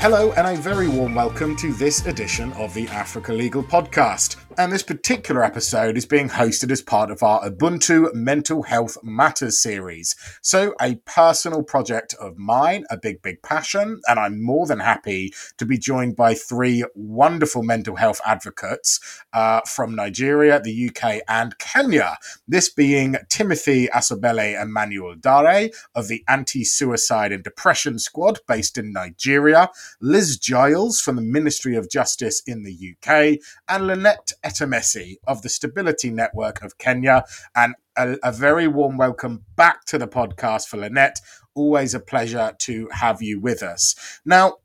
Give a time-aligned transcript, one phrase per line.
[0.00, 4.36] Hello, and a very warm welcome to this edition of the Africa Legal Podcast.
[4.56, 9.60] And this particular episode is being hosted as part of our Ubuntu Mental Health Matters
[9.60, 10.16] series.
[10.40, 15.32] So, a personal project of mine, a big, big passion, and I'm more than happy
[15.58, 18.98] to be joined by three wonderful mental health advocates
[19.32, 22.18] uh, from Nigeria, the UK, and Kenya.
[22.48, 28.92] This being Timothy Asobele Emmanuel Dare of the Anti Suicide and Depression Squad based in
[28.92, 29.70] Nigeria.
[30.00, 33.38] Liz Giles from the Ministry of Justice in the UK,
[33.68, 37.24] and Lynette Etemesi of the Stability Network of Kenya.
[37.54, 41.20] And a, a very warm welcome back to the podcast for Lynette.
[41.54, 43.94] Always a pleasure to have you with us.
[44.24, 44.58] Now,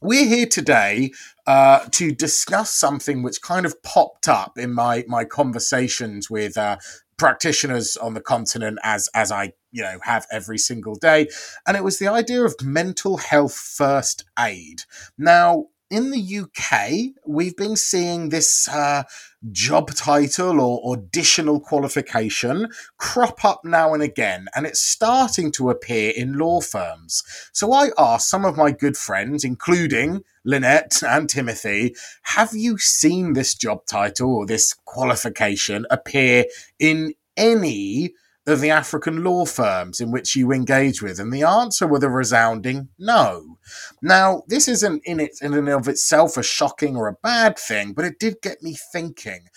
[0.00, 1.10] we're here today
[1.46, 6.76] uh, to discuss something which kind of popped up in my my conversations with uh,
[7.18, 11.28] practitioners on the continent as as I you know have every single day.
[11.66, 14.82] And it was the idea of mental health first aid.
[15.18, 19.04] Now in the UK, we've been seeing this uh,
[19.50, 26.12] job title or additional qualification crop up now and again, and it's starting to appear
[26.14, 27.22] in law firms.
[27.52, 33.32] So I asked some of my good friends, including Lynette and Timothy, have you seen
[33.32, 36.44] this job title or this qualification appear
[36.78, 38.12] in any
[38.48, 41.20] of the African law firms in which you engage with?
[41.20, 43.58] And the answer was a resounding no.
[44.02, 47.92] Now, this isn't in it in and of itself a shocking or a bad thing,
[47.92, 49.48] but it did get me thinking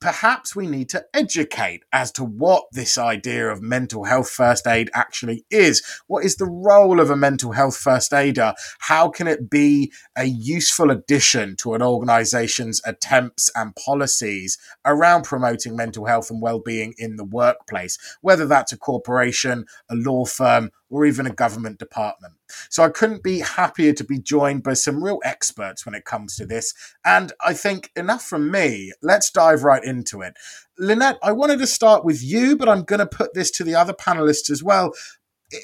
[0.00, 4.90] perhaps we need to educate as to what this idea of mental health first aid
[4.94, 5.82] actually is.
[6.06, 8.54] What is the role of a mental health first aider?
[8.78, 15.76] How can it be a useful addition to an organization's attempts and policies around promoting
[15.76, 21.06] mental health and well-being in the workplace, whether that's a corporation, a law firm, or
[21.06, 22.34] even a government department.
[22.68, 26.36] So I couldn't be happier to be joined by some real experts when it comes
[26.36, 26.74] to this.
[27.04, 28.92] And I think enough from me.
[29.00, 30.34] Let's dive right into it.
[30.78, 33.76] Lynette, I wanted to start with you, but I'm going to put this to the
[33.76, 34.92] other panelists as well.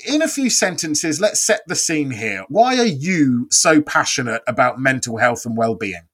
[0.07, 2.45] In a few sentences, let's set the scene here.
[2.49, 6.09] Why are you so passionate about mental health and well-being?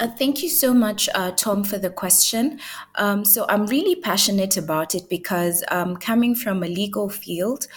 [0.00, 2.58] Uh, thank you so much, uh, Tom, for the question.
[2.96, 7.68] Um, so, I'm really passionate about it because um, coming from a legal field,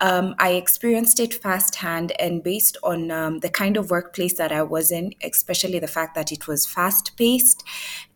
[0.00, 4.62] um, I experienced it firsthand, and based on um, the kind of workplace that I
[4.62, 7.64] was in, especially the fact that it was fast paced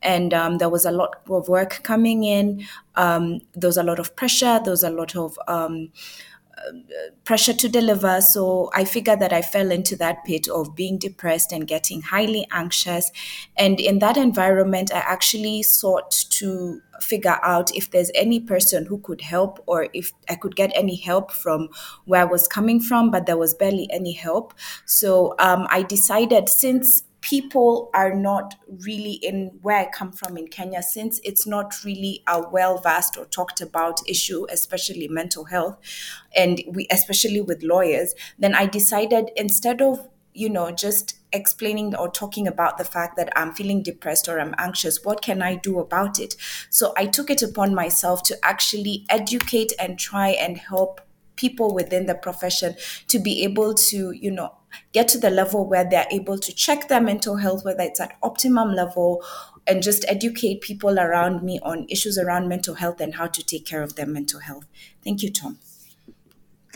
[0.03, 2.65] and um, there was a lot of work coming in,
[2.97, 5.91] um, there was a lot of pressure, there was a lot of um,
[7.25, 8.21] pressure to deliver.
[8.21, 12.47] So I figured that I fell into that pit of being depressed and getting highly
[12.51, 13.11] anxious.
[13.57, 18.99] And in that environment, I actually sought to figure out if there's any person who
[18.99, 21.69] could help or if I could get any help from
[22.07, 24.55] where I was coming from, but there was barely any help.
[24.85, 30.49] So um, I decided since people are not really in where I come from in
[30.49, 35.79] Kenya, since it's not really a well versed or talked about issue, especially mental health,
[36.35, 42.11] and we especially with lawyers, then I decided instead of you know just explaining or
[42.11, 45.79] talking about the fact that I'm feeling depressed or I'm anxious, what can I do
[45.79, 46.37] about it?
[46.71, 51.01] So I took it upon myself to actually educate and try and help
[51.39, 52.75] people within the profession
[53.07, 54.55] to be able to, you know,
[54.93, 58.19] get to the level where they're able to check their mental health, whether it's at
[58.23, 59.25] optimum level,
[59.67, 63.65] and just educate people around me on issues around mental health and how to take
[63.65, 64.67] care of their mental health.
[65.03, 65.59] Thank you, Tom.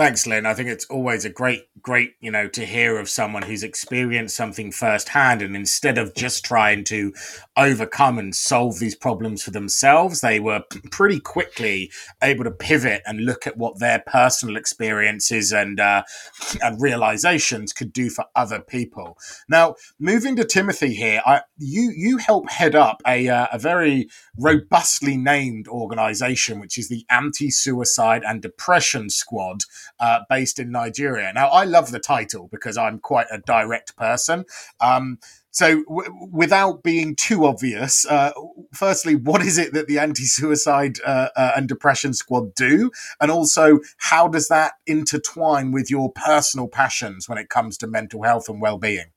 [0.02, 0.46] Thanks, Lynn.
[0.46, 4.34] I think it's always a great, great, you know, to hear of someone who's experienced
[4.34, 5.42] something firsthand.
[5.42, 7.14] And instead of just trying to
[7.56, 13.24] overcome and solve these problems for themselves, they were pretty quickly able to pivot and
[13.24, 16.02] look at what their personal experiences and uh,
[16.62, 19.16] and realizations could do for other people.
[19.48, 24.08] Now, moving to Timothy here, I, you you help head up a uh, a very
[24.36, 29.62] robustly named organization, which is the Anti Suicide and Depression Squad
[30.00, 31.32] uh, based in Nigeria.
[31.32, 34.44] Now, I love the title because I'm quite a direct person.
[34.80, 35.18] Um,
[35.50, 38.32] so, w- without being too obvious, uh,
[38.72, 42.90] firstly, what is it that the Anti Suicide uh, uh, and Depression Squad do?
[43.20, 48.22] And also, how does that intertwine with your personal passions when it comes to mental
[48.22, 49.12] health and well being?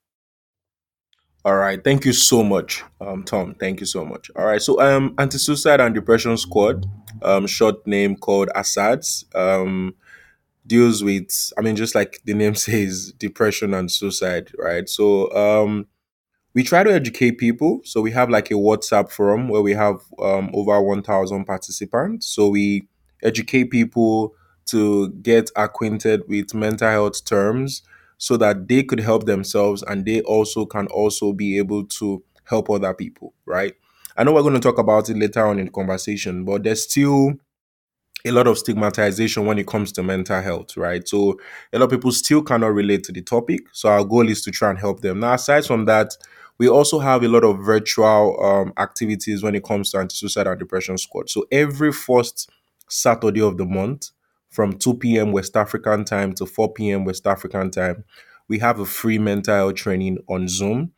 [1.46, 3.54] All right, thank you so much, um, Tom.
[3.54, 4.32] Thank you so much.
[4.36, 6.88] All right, so um, Anti Suicide and Depression Squad,
[7.22, 9.24] um, short name called ASADS.
[9.36, 9.94] Um,
[10.68, 14.90] deals with i mean just like the name says depression and suicide right?
[14.90, 15.88] So um
[16.54, 17.82] we try to educate people.
[17.84, 22.28] So we have like a whatsapp forum where we have um, over 1000 participants.
[22.28, 22.88] So we
[23.24, 24.34] educate people
[24.68, 27.84] to get acquainted with mental health terms
[28.18, 32.70] so that they could help themselves and they also can also be able to help
[32.70, 33.76] other people, right?
[34.18, 36.84] I know we're going to talk about it later on in the conversation, but there's
[36.84, 37.34] still
[38.26, 41.08] a lot of stigmatization when it comes to mental health, right?
[41.08, 41.40] So
[41.72, 43.62] a lot of people still cannot relate to the topic.
[43.72, 45.20] So our goal is to try and help them.
[45.20, 46.18] Now, aside from that,
[46.58, 50.58] we also have a lot of virtual um, activities when it comes to anti-suicide and
[50.58, 51.30] depression squad.
[51.30, 52.50] So every first
[52.90, 54.12] Saturday of the month,
[54.50, 55.34] from 2 p.m.
[55.34, 57.04] West African time to 4 p.m.
[57.04, 58.06] West African time,
[58.48, 60.94] we have a free mental health training on Zoom.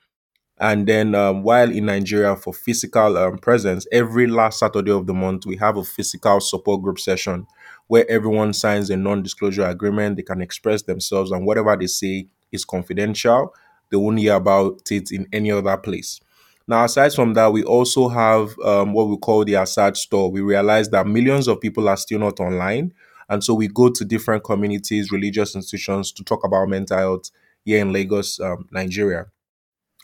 [0.59, 5.13] And then um, while in Nigeria for physical um, presence, every last Saturday of the
[5.13, 7.45] month, we have a physical support group session
[7.88, 10.15] where everyone signs a non disclosure agreement.
[10.15, 13.54] They can express themselves, and whatever they say is confidential.
[13.92, 16.19] They won't hear about it in any other place.
[16.68, 20.30] Now, aside from that, we also have um, what we call the Assad store.
[20.30, 22.94] We realize that millions of people are still not online.
[23.30, 27.31] And so we go to different communities, religious institutions to talk about mental health
[27.63, 29.27] here in Lagos, um, Nigeria.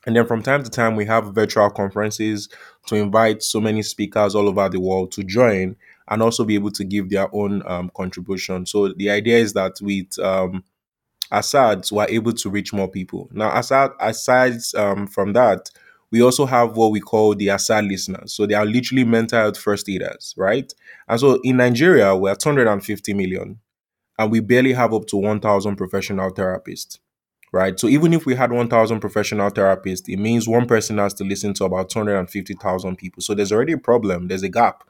[0.06, 2.50] And then from time to time, we have virtual conferences
[2.88, 5.76] to invite so many speakers all over the world to join
[6.10, 8.66] and also be able to give their own um, contribution.
[8.66, 10.64] So the idea is that with um,
[11.32, 13.30] ASADS, we're able to reach more people.
[13.32, 15.70] Now, aside, aside um, from that,
[16.12, 18.34] we also have what we call the Assad listeners.
[18.34, 20.72] So they are literally mental health first aiders, right?
[21.08, 23.60] And so in Nigeria, we're 250 million
[24.20, 27.00] and we barely have up to 1,000 professional therapists
[27.54, 27.80] right?
[27.80, 31.54] So even if we had 1,000 professional therapists, it means one person has to listen
[31.54, 33.22] to about 250,000 people.
[33.22, 34.84] So there's already a problem, there's a gap.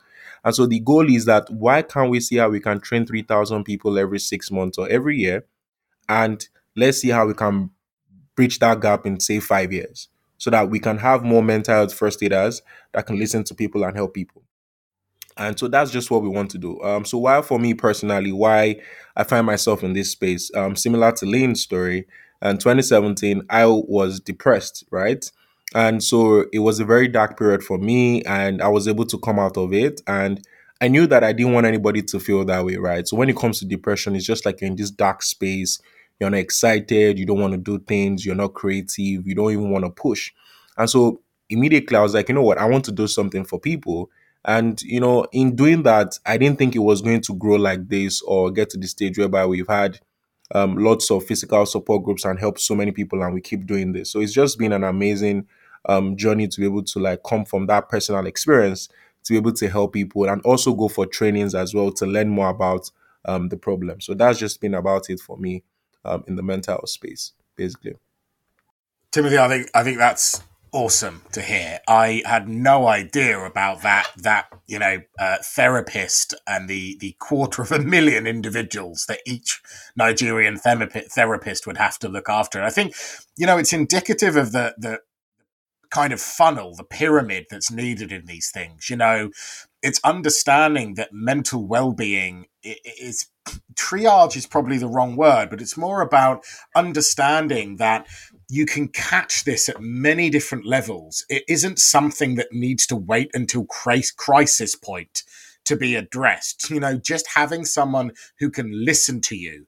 [0.45, 3.65] And so the goal is that why can't we see how we can train 3,000
[3.65, 5.45] people every six months or every year?
[6.07, 7.69] And let's see how we can
[8.35, 10.07] bridge that gap in, say, five years
[10.37, 12.61] so that we can have more mental health first aiders
[12.93, 14.41] that can listen to people and help people.
[15.35, 16.81] And so that's just what we want to do.
[16.81, 18.81] Um, so while for me personally, why
[19.15, 22.05] I find myself in this space, um, similar to Lane's story,
[22.43, 25.25] and 2017, I was depressed, right?
[25.73, 29.17] And so it was a very dark period for me, and I was able to
[29.17, 30.01] come out of it.
[30.05, 30.45] And
[30.81, 33.07] I knew that I didn't want anybody to feel that way, right?
[33.07, 35.81] So when it comes to depression, it's just like you're in this dark space.
[36.19, 37.17] You're not excited.
[37.17, 38.25] You don't want to do things.
[38.25, 39.25] You're not creative.
[39.25, 40.31] You don't even want to push.
[40.77, 42.57] And so immediately I was like, you know what?
[42.57, 44.09] I want to do something for people.
[44.45, 47.87] And, you know, in doing that, I didn't think it was going to grow like
[47.87, 50.01] this or get to the stage whereby we've had
[50.53, 53.91] um, lots of physical support groups and help so many people and we keep doing
[53.91, 54.11] this.
[54.11, 55.47] So it's just been an amazing
[55.89, 58.87] um, journey to be able to like come from that personal experience
[59.23, 62.29] to be able to help people and also go for trainings as well to learn
[62.29, 62.89] more about
[63.25, 63.99] um, the problem.
[64.01, 65.63] So that's just been about it for me
[66.05, 67.95] um, in the mental space basically.
[69.11, 70.41] Timothy i think i think that's
[70.73, 71.79] awesome to hear.
[71.87, 74.11] I had no idea about that.
[74.17, 79.61] That you know, uh, therapist and the the quarter of a million individuals that each
[79.95, 82.61] Nigerian therapist would have to look after.
[82.61, 82.95] I think,
[83.37, 84.99] you know, it's indicative of the the
[85.89, 88.89] kind of funnel, the pyramid that's needed in these things.
[88.89, 89.29] You know,
[89.83, 93.27] it's understanding that mental well-being is
[93.75, 96.45] triage is probably the wrong word, but it's more about
[96.75, 98.07] understanding that
[98.53, 101.25] you can catch this at many different levels.
[101.27, 105.23] It isn't something that needs to wait until crisis point
[105.65, 106.69] to be addressed.
[106.69, 109.65] You know, just having someone who can listen to you,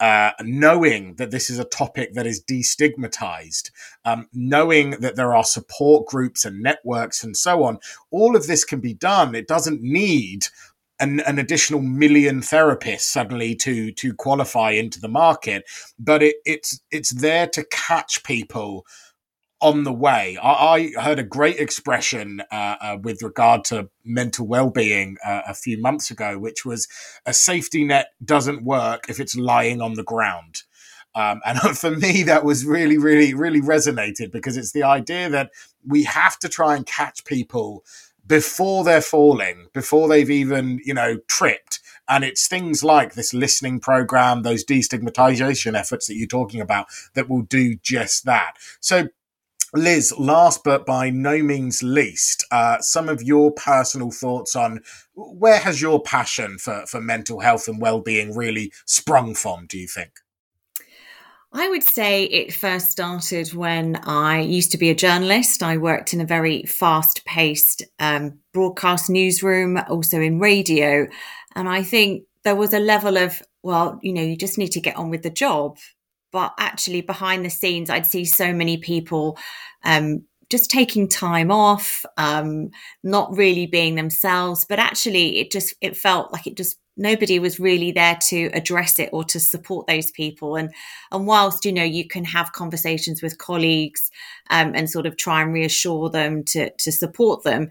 [0.00, 3.70] uh, knowing that this is a topic that is destigmatized,
[4.04, 7.78] um, knowing that there are support groups and networks and so on,
[8.10, 9.36] all of this can be done.
[9.36, 10.46] It doesn't need
[11.00, 15.64] an, an additional million therapists suddenly to to qualify into the market,
[15.98, 18.86] but it, it's it's there to catch people
[19.60, 20.36] on the way.
[20.42, 25.54] I, I heard a great expression uh, uh, with regard to mental well-being uh, a
[25.54, 26.86] few months ago, which was
[27.24, 30.64] a safety net doesn't work if it's lying on the ground.
[31.14, 35.50] Um, and for me, that was really, really, really resonated because it's the idea that
[35.86, 37.84] we have to try and catch people
[38.26, 41.80] before they're falling, before they've even, you know, tripped.
[42.08, 47.28] And it's things like this listening program, those destigmatization efforts that you're talking about that
[47.28, 48.56] will do just that.
[48.80, 49.08] So,
[49.72, 54.80] Liz, last but by no means least, uh, some of your personal thoughts on
[55.14, 59.88] where has your passion for, for mental health and well-being really sprung from, do you
[59.88, 60.20] think?
[61.56, 65.62] I would say it first started when I used to be a journalist.
[65.62, 71.06] I worked in a very fast paced um, broadcast newsroom, also in radio.
[71.54, 74.80] And I think there was a level of, well, you know, you just need to
[74.80, 75.78] get on with the job.
[76.32, 79.38] But actually, behind the scenes, I'd see so many people
[79.84, 82.70] um, just taking time off, um,
[83.04, 84.66] not really being themselves.
[84.68, 88.98] But actually, it just it felt like it just nobody was really there to address
[88.98, 90.72] it or to support those people and
[91.10, 94.10] and whilst you know you can have conversations with colleagues
[94.50, 97.68] um, and sort of try and reassure them to to support them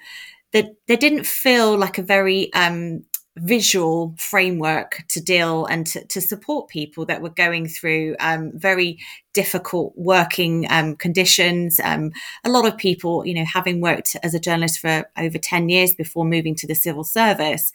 [0.51, 3.03] that they didn't feel like a very um,
[3.37, 8.99] visual framework to deal and to, to, support people that were going through um, very
[9.33, 11.79] difficult working um, conditions.
[11.83, 12.11] Um,
[12.43, 15.95] a lot of people, you know, having worked as a journalist for over 10 years
[15.95, 17.73] before moving to the civil service,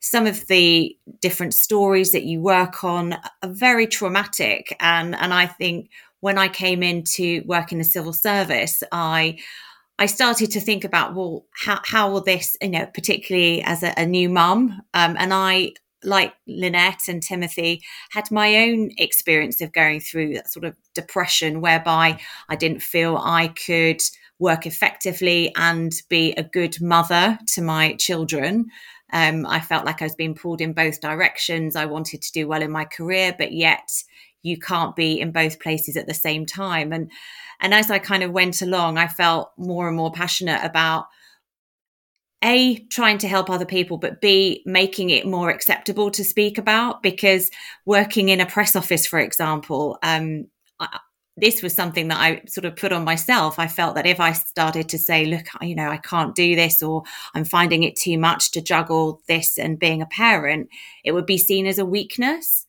[0.00, 4.76] some of the different stories that you work on are very traumatic.
[4.80, 5.90] And, and I think
[6.20, 9.38] when I came into work in the civil service, I
[10.00, 13.92] I started to think about, well, how, how will this, you know, particularly as a,
[13.96, 15.72] a new mum, um, and I,
[16.04, 21.60] like Lynette and Timothy, had my own experience of going through that sort of depression
[21.60, 24.00] whereby I didn't feel I could
[24.38, 28.66] work effectively and be a good mother to my children.
[29.12, 31.76] Um, I felt like I was being pulled in both directions.
[31.76, 33.90] I wanted to do well in my career, but yet
[34.42, 36.92] you can't be in both places at the same time.
[36.92, 37.10] And
[37.60, 41.06] and as I kind of went along, I felt more and more passionate about
[42.44, 47.02] a trying to help other people but b making it more acceptable to speak about
[47.02, 47.50] because
[47.84, 50.46] working in a press office for example um,
[51.40, 53.58] this was something that I sort of put on myself.
[53.58, 56.82] I felt that if I started to say, look, you know, I can't do this,
[56.82, 57.04] or
[57.34, 60.68] I'm finding it too much to juggle this and being a parent,
[61.04, 62.66] it would be seen as a weakness.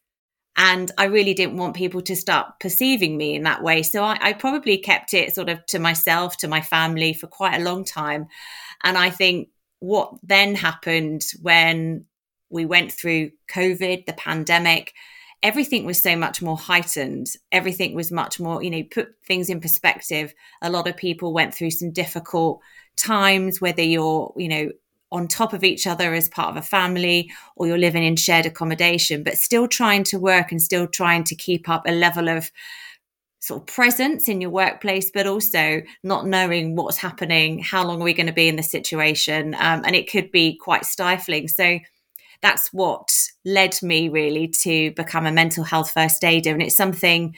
[0.55, 3.81] And I really didn't want people to start perceiving me in that way.
[3.81, 7.59] So I, I, probably kept it sort of to myself, to my family for quite
[7.59, 8.27] a long time.
[8.83, 9.49] And I think
[9.79, 12.05] what then happened when
[12.49, 14.93] we went through COVID, the pandemic,
[15.41, 17.27] everything was so much more heightened.
[17.51, 20.33] Everything was much more, you know, put things in perspective.
[20.61, 22.61] A lot of people went through some difficult
[22.97, 24.71] times, whether you're, you know,
[25.11, 28.45] on top of each other as part of a family or you're living in shared
[28.45, 32.51] accommodation, but still trying to work and still trying to keep up a level of
[33.39, 38.03] sort of presence in your workplace, but also not knowing what's happening, how long are
[38.03, 39.55] we going to be in the situation?
[39.55, 41.47] Um, and it could be quite stifling.
[41.47, 41.79] So
[42.41, 43.09] that's what
[43.45, 46.51] led me really to become a mental health first aider.
[46.51, 47.35] And it's something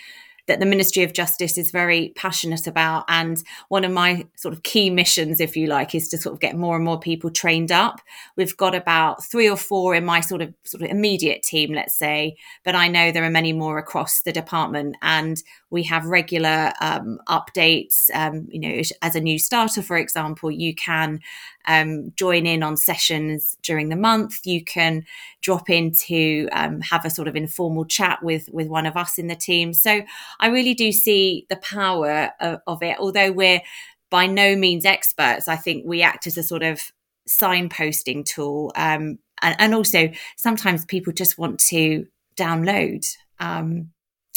[0.51, 3.05] that the Ministry of Justice is very passionate about.
[3.07, 6.41] And one of my sort of key missions, if you like, is to sort of
[6.41, 8.01] get more and more people trained up.
[8.35, 11.95] We've got about three or four in my sort of sort of immediate team, let's
[11.95, 14.97] say, but I know there are many more across the department.
[15.01, 18.09] And we have regular um, updates.
[18.13, 21.21] Um, you know, as a new starter, for example, you can
[21.65, 24.45] um, join in on sessions during the month.
[24.45, 25.05] You can
[25.41, 29.17] drop in to um, have a sort of informal chat with with one of us
[29.17, 29.73] in the team.
[29.73, 30.01] So
[30.41, 32.97] I really do see the power of, of it.
[32.99, 33.61] Although we're
[34.09, 36.81] by no means experts, I think we act as a sort of
[37.29, 38.73] signposting tool.
[38.75, 42.05] Um, and, and, also sometimes people just want to
[42.35, 43.07] download.
[43.39, 43.91] Um,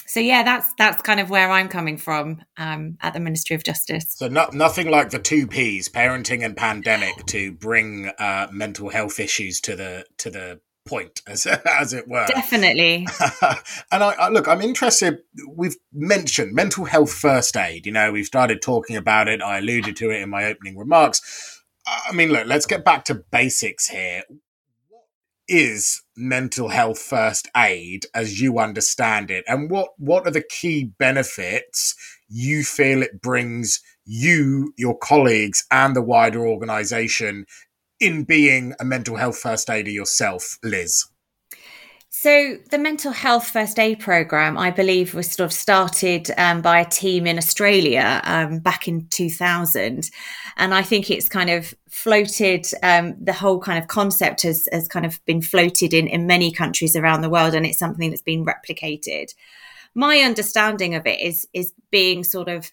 [0.07, 3.65] so yeah, that's that's kind of where I'm coming from um, at the Ministry of
[3.65, 4.15] Justice.
[4.17, 9.19] So no, nothing like the two P's, parenting and pandemic, to bring uh, mental health
[9.19, 12.27] issues to the to the point, as as it were.
[12.27, 13.07] Definitely.
[13.93, 15.19] and I, I, look, I'm interested.
[15.49, 17.87] We've mentioned mental health first aid.
[17.87, 19.43] You know, we've started talking about it.
[19.43, 21.63] I alluded to it in my opening remarks.
[21.87, 24.23] I mean, look, let's get back to basics here
[25.47, 30.85] is mental health first aid as you understand it and what what are the key
[30.99, 31.95] benefits
[32.29, 37.45] you feel it brings you your colleagues and the wider organization
[38.01, 41.07] in being a mental health first aider yourself liz
[42.17, 46.79] so, the mental health first aid program, I believe, was sort of started um, by
[46.79, 50.11] a team in Australia um, back in 2000.
[50.57, 54.89] And I think it's kind of floated, um, the whole kind of concept has, has
[54.89, 58.23] kind of been floated in, in many countries around the world, and it's something that's
[58.23, 59.27] been replicated.
[59.95, 62.73] My understanding of it is, is being sort of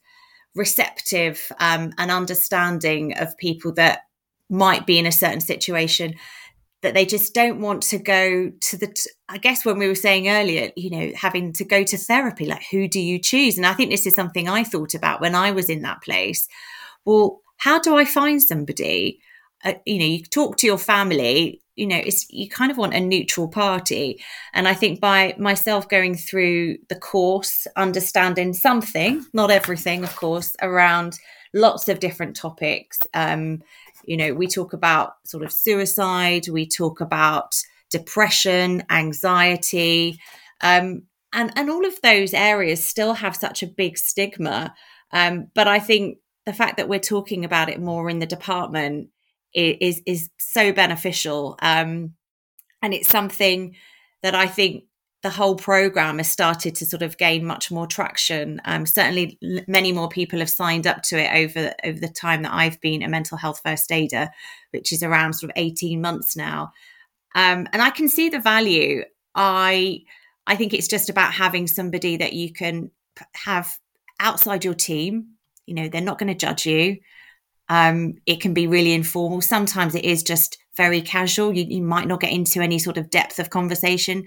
[0.56, 4.04] receptive um, and understanding of people that
[4.52, 6.14] might be in a certain situation
[6.82, 9.96] that they just don't want to go to the t- i guess when we were
[9.96, 13.58] saying earlier you know having to go to therapy like who do you choose?
[13.58, 16.48] And i think this is something i thought about when i was in that place.
[17.06, 19.20] Well how do i find somebody?
[19.64, 22.96] Uh, you know you talk to your family you know it's you kind of want
[22.96, 24.20] a neutral party.
[24.54, 30.56] And i think by myself going through the course understanding something not everything of course
[30.62, 31.20] around
[31.54, 33.62] lots of different topics um,
[34.06, 37.56] you know, we talk about sort of suicide, we talk about
[37.90, 40.20] depression, anxiety,
[40.62, 41.04] um,
[41.34, 44.74] and and all of those areas still have such a big stigma.
[45.12, 49.10] Um, but I think the fact that we're talking about it more in the department
[49.54, 51.58] is is so beneficial.
[51.62, 52.16] Um,
[52.84, 53.76] And it's something
[54.24, 54.86] that I think
[55.24, 58.60] the whole program has started to sort of gain much more traction.
[58.66, 59.38] Um, certainly,
[59.68, 63.04] many more people have signed up to it over over the time that I've been
[63.04, 64.30] a mental health first aider,
[64.72, 66.72] which is around sort of eighteen months now.
[67.36, 69.04] Um, and I can see the value.
[69.36, 70.02] I
[70.48, 72.92] I think it's just about having somebody that you can
[73.36, 73.72] have
[74.20, 75.36] outside your team.
[75.66, 76.98] You know, they're not going to judge you.
[77.70, 79.42] Um, it can be really informal.
[79.42, 81.56] Sometimes it is just very casual.
[81.56, 84.26] You, you might not get into any sort of depth of conversation,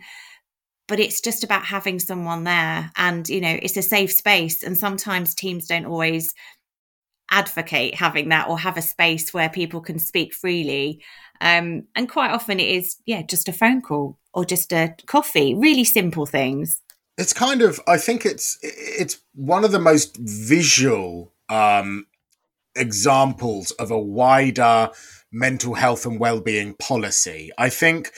[0.86, 2.90] but it's just about having someone there.
[2.96, 4.62] And, you know, it's a safe space.
[4.62, 6.34] And sometimes teams don't always
[7.30, 11.02] advocate having that or have a space where people can speak freely.
[11.40, 15.54] Um, and quite often it is, yeah, just a phone call or just a coffee,
[15.54, 16.80] really simple things.
[17.16, 22.06] It's kind of, I think it's it's one of the most visual um,
[22.74, 24.90] examples of a wider
[25.32, 27.50] mental health and well-being policy.
[27.56, 28.12] I think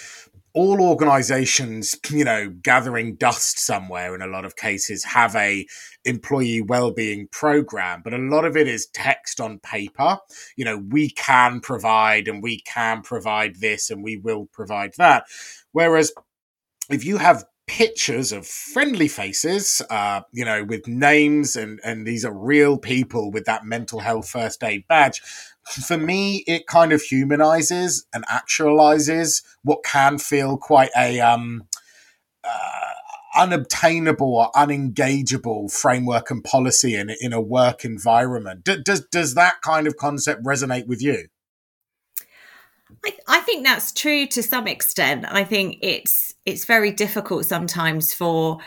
[0.57, 5.67] all organizations, you know, gathering dust somewhere in a lot of cases have a
[6.07, 10.17] employee well-being program, but a lot of it is text on paper.
[10.57, 15.27] You know, we can provide and we can provide this and we will provide that.
[15.73, 16.11] Whereas
[16.89, 22.25] if you have pictures of friendly faces, uh, you know, with names and and these
[22.25, 25.21] are real people with that mental health first aid badge.
[25.67, 31.67] For me, it kind of humanizes and actualizes what can feel quite a um,
[32.45, 32.87] uh,
[33.37, 38.65] unobtainable or unengageable framework and policy in in a work environment.
[38.65, 41.29] D- does does that kind of concept resonate with you?
[43.05, 45.27] I, I think that's true to some extent.
[45.29, 48.59] I think it's it's very difficult sometimes for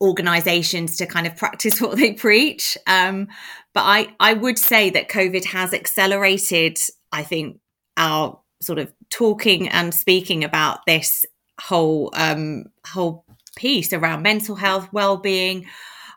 [0.00, 2.76] organizations to kind of practice what they preach.
[2.86, 3.28] Um,
[3.74, 6.78] but I, I would say that COVID has accelerated,
[7.10, 7.58] I think,
[7.96, 11.26] our sort of talking and speaking about this
[11.60, 13.24] whole um, whole
[13.56, 15.66] piece around mental health, well-being,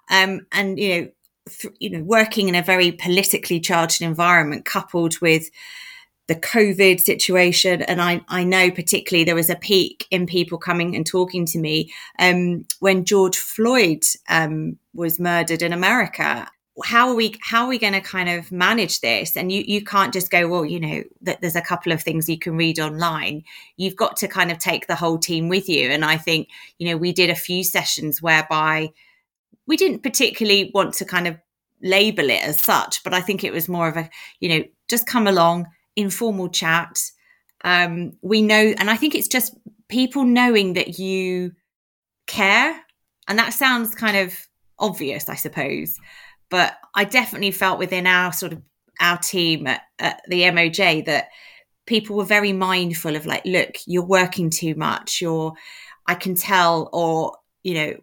[0.10, 1.10] um, and you know,
[1.50, 5.50] th- you know, working in a very politically charged environment, coupled with
[6.28, 7.82] the COVID situation.
[7.84, 11.60] And I, I know particularly there was a peak in people coming and talking to
[11.60, 16.48] me um, when George Floyd um, was murdered in America.
[16.84, 17.36] How are we?
[17.42, 19.38] How are we going to kind of manage this?
[19.38, 22.28] And you, you can't just go, well, you know, that there's a couple of things
[22.28, 23.44] you can read online.
[23.78, 25.90] You've got to kind of take the whole team with you.
[25.90, 28.92] And I think, you know, we did a few sessions whereby
[29.68, 31.38] we didn't particularly want to kind of
[31.82, 34.10] label it as such, but I think it was more of a,
[34.40, 37.00] you know, just come along, informal chat.
[37.64, 39.56] Um, we know, and I think it's just
[39.88, 41.54] people knowing that you
[42.28, 42.80] care.
[43.28, 44.36] And that sounds kind of
[44.78, 45.98] obvious, I suppose.
[46.50, 48.62] But I definitely felt within our sort of
[49.00, 51.30] our team at, at the MOJ that
[51.86, 55.54] people were very mindful of like, look, you're working too much, you're
[56.08, 57.94] I can tell, or, you know,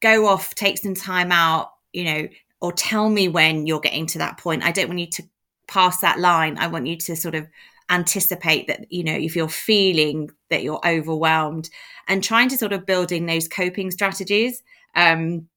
[0.00, 2.28] go off, take some time out, you know,
[2.60, 4.64] or tell me when you're getting to that point.
[4.64, 5.22] I don't want you to
[5.68, 7.46] pass that line, I want you to sort of
[7.88, 11.70] anticipate that, you know, if you're feeling that you're overwhelmed
[12.08, 14.62] and trying to sort of building those coping strategies.
[14.94, 15.48] Um,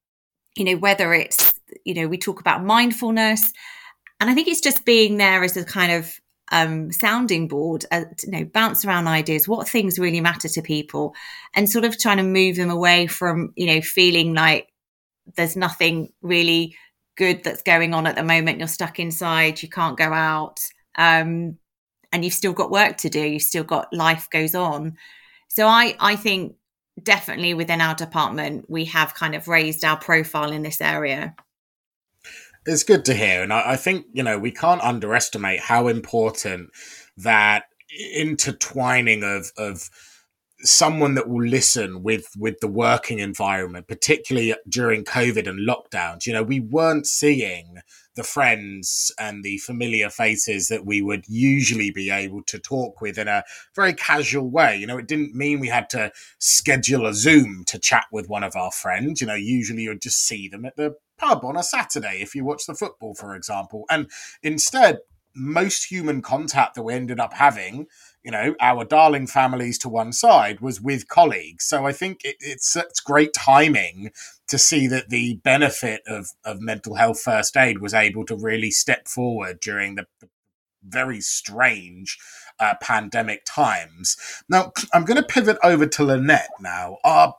[0.55, 3.51] you know, whether it's, you know, we talk about mindfulness.
[4.19, 6.19] And I think it's just being there as a kind of
[6.51, 11.13] um, sounding board, uh, you know, bounce around ideas, what things really matter to people,
[11.53, 14.69] and sort of trying to move them away from, you know, feeling like
[15.35, 16.75] there's nothing really
[17.17, 18.59] good that's going on at the moment.
[18.59, 20.59] You're stuck inside, you can't go out,
[20.97, 21.57] um,
[22.11, 23.21] and you've still got work to do.
[23.21, 24.97] You've still got life goes on.
[25.47, 26.55] So I, I think
[27.01, 31.35] definitely within our department, we have kind of raised our profile in this area.
[32.65, 36.71] It's good to hear, and I, I think you know we can't underestimate how important
[37.17, 37.65] that
[38.13, 39.89] intertwining of of
[40.61, 46.25] someone that will listen with with the working environment particularly during covid and lockdowns.
[46.25, 47.77] You know we weren't seeing
[48.15, 53.17] the friends and the familiar faces that we would usually be able to talk with
[53.19, 53.43] in a
[53.75, 54.75] very casual way.
[54.77, 58.43] You know it didn't mean we had to schedule a zoom to chat with one
[58.43, 59.21] of our friends.
[59.21, 62.43] You know usually you'd just see them at the pub on a saturday if you
[62.43, 64.09] watch the football for example and
[64.43, 64.99] instead
[65.37, 67.87] most human contact that we ended up having
[68.25, 71.63] you know, our darling families to one side was with colleagues.
[71.65, 74.09] So I think it, it's it's great timing
[74.47, 78.71] to see that the benefit of of mental health first aid was able to really
[78.71, 80.07] step forward during the,
[80.87, 82.17] very strange
[82.59, 84.17] uh, pandemic times.
[84.49, 86.97] Now, I'm going to pivot over to Lynette now.
[87.03, 87.35] Our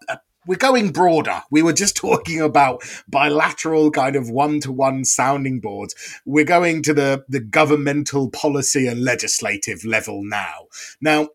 [0.47, 1.43] we're going broader.
[1.51, 5.95] We were just talking about bilateral kind of one-to-one sounding boards.
[6.25, 10.67] We're going to the, the governmental policy and legislative level now.
[11.01, 11.29] Now,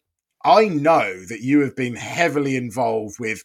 [0.44, 3.44] I know that you have been heavily involved with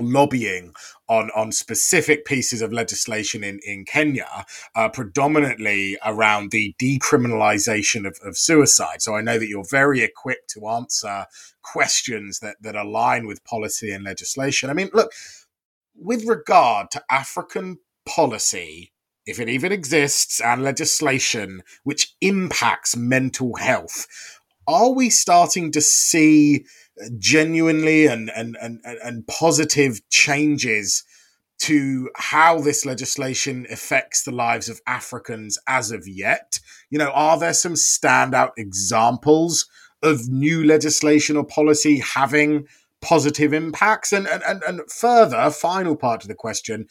[0.00, 0.72] lobbying
[1.08, 8.18] on on specific pieces of legislation in in Kenya, uh, predominantly around the decriminalization of,
[8.24, 9.02] of suicide.
[9.02, 11.26] So I know that you're very equipped to answer
[11.62, 14.70] questions that that align with policy and legislation.
[14.70, 15.12] I mean, look,
[15.94, 18.92] with regard to African policy.
[19.26, 24.06] If it even exists, and legislation which impacts mental health,
[24.66, 26.64] are we starting to see
[27.18, 31.04] genuinely and, and, and, and positive changes
[31.60, 36.60] to how this legislation affects the lives of Africans as of yet?
[36.90, 39.66] You know, are there some standout examples
[40.02, 42.66] of new legislation or policy having
[43.00, 44.12] positive impacts?
[44.12, 46.86] And, and, and, and further, final part of the question,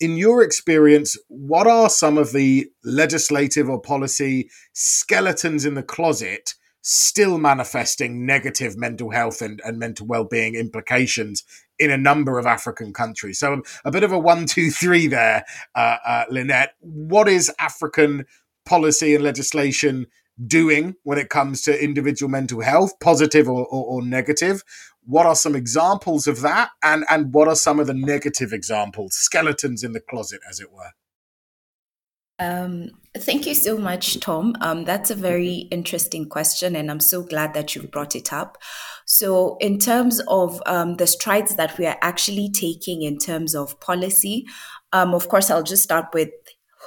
[0.00, 6.54] in your experience, what are some of the legislative or policy skeletons in the closet
[6.82, 11.44] still manifesting negative mental health and, and mental well-being implications
[11.78, 13.38] in a number of African countries.
[13.38, 16.74] So a bit of a one, two, three there, uh, uh, Lynette.
[16.80, 18.26] What is African
[18.64, 20.06] policy and legislation
[20.46, 24.62] doing when it comes to individual mental health, positive or, or, or negative?
[25.04, 29.14] What are some examples of that, and and what are some of the negative examples,
[29.14, 30.92] skeletons in the closet, as it were?
[32.38, 34.54] Um, thank you so much, Tom.
[34.60, 38.58] Um, that's a very interesting question, and I'm so glad that you've brought it up.
[39.06, 43.80] So, in terms of um, the strides that we are actually taking in terms of
[43.80, 44.46] policy,
[44.92, 46.30] um, of course, I'll just start with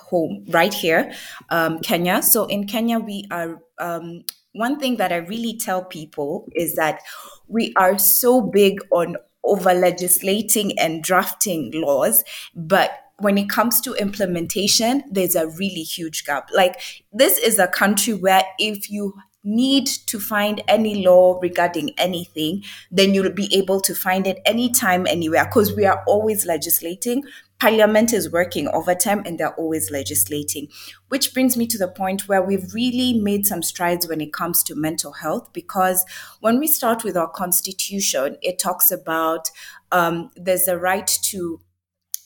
[0.09, 1.13] home right here,
[1.49, 2.21] um, Kenya.
[2.21, 7.01] So, in Kenya, we are um, one thing that I really tell people is that
[7.47, 12.23] we are so big on over legislating and drafting laws,
[12.55, 16.49] but when it comes to implementation, there's a really huge gap.
[16.53, 16.79] Like,
[17.11, 19.13] this is a country where if you
[19.45, 25.05] need to find any law regarding anything, then you'll be able to find it anytime,
[25.05, 27.23] anywhere, because we are always legislating.
[27.59, 30.69] Parliament is working overtime and they're always legislating.
[31.09, 34.63] Which brings me to the point where we've really made some strides when it comes
[34.63, 36.05] to mental health, because
[36.39, 39.49] when we start with our constitution, it talks about
[39.91, 41.59] um, there's a right to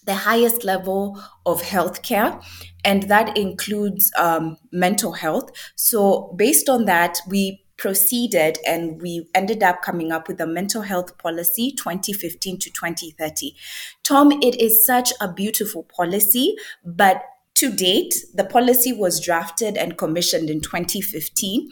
[0.07, 2.43] the highest level of healthcare,
[2.83, 5.51] and that includes um, mental health.
[5.75, 10.81] So, based on that, we proceeded and we ended up coming up with a mental
[10.81, 13.55] health policy 2015 to 2030.
[14.03, 17.21] Tom, it is such a beautiful policy, but
[17.55, 21.69] to date, the policy was drafted and commissioned in 2015,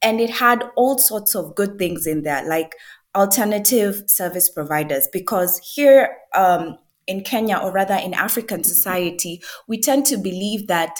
[0.00, 2.74] and it had all sorts of good things in there, like
[3.16, 10.06] alternative service providers, because here, um, in Kenya, or rather in African society, we tend
[10.06, 10.96] to believe that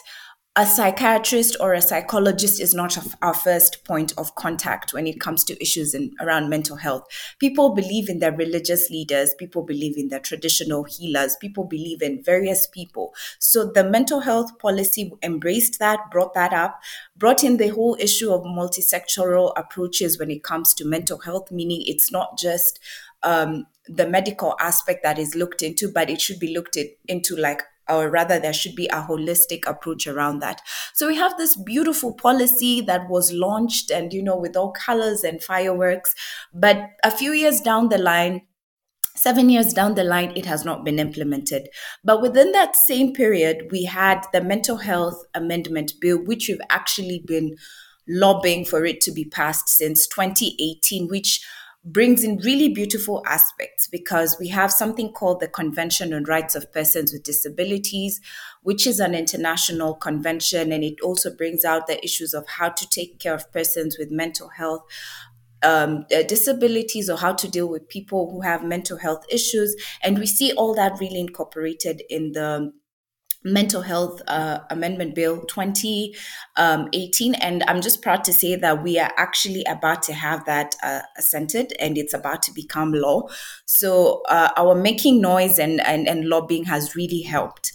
[0.56, 5.42] a psychiatrist or a psychologist is not our first point of contact when it comes
[5.42, 7.02] to issues in, around mental health.
[7.40, 12.22] People believe in their religious leaders, people believe in their traditional healers, people believe in
[12.22, 13.12] various people.
[13.40, 16.78] So the mental health policy embraced that, brought that up,
[17.16, 21.82] brought in the whole issue of multisectoral approaches when it comes to mental health, meaning
[21.84, 22.78] it's not just
[23.24, 27.62] um, the medical aspect that is looked into, but it should be looked into like
[27.86, 30.62] or rather there should be a holistic approach around that
[30.94, 35.22] so we have this beautiful policy that was launched and you know with all colors
[35.22, 36.14] and fireworks
[36.54, 38.40] but a few years down the line
[39.16, 41.68] Seven years down the line, it has not been implemented.
[42.02, 47.22] But within that same period, we had the Mental Health Amendment Bill, which we've actually
[47.24, 47.54] been
[48.08, 51.46] lobbying for it to be passed since 2018, which
[51.84, 56.72] brings in really beautiful aspects because we have something called the Convention on Rights of
[56.72, 58.20] Persons with Disabilities,
[58.62, 62.88] which is an international convention, and it also brings out the issues of how to
[62.88, 64.82] take care of persons with mental health.
[65.62, 69.74] Um, uh, disabilities or how to deal with people who have mental health issues.
[70.02, 72.70] And we see all that really incorporated in the
[73.44, 76.14] mental health uh, amendment bill 2018
[77.34, 80.74] um, and i'm just proud to say that we are actually about to have that
[80.82, 83.28] uh, assented and it's about to become law.
[83.66, 87.72] So uh, our making noise and, and, and lobbying has really helped.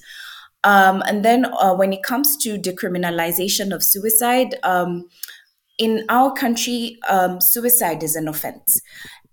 [0.63, 5.08] Um, and then uh, when it comes to decriminalization of suicide um,
[5.77, 8.82] in our country um, suicide is an offense.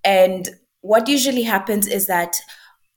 [0.05, 0.51] And
[0.83, 2.37] what usually happens is that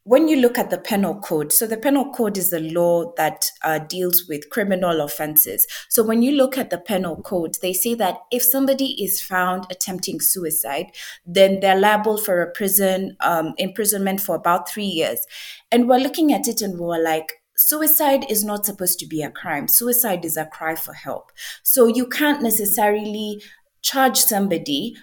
[0.03, 3.51] when you look at the penal code, so the penal code is the law that
[3.63, 5.67] uh, deals with criminal offenses.
[5.89, 9.65] So when you look at the penal code, they say that if somebody is found
[9.69, 10.87] attempting suicide,
[11.25, 15.25] then they're liable for a prison um, imprisonment for about three years.
[15.71, 19.29] And we're looking at it and we're like, suicide is not supposed to be a
[19.29, 19.67] crime.
[19.67, 21.31] Suicide is a cry for help.
[21.61, 23.43] So you can't necessarily
[23.81, 24.95] charge somebody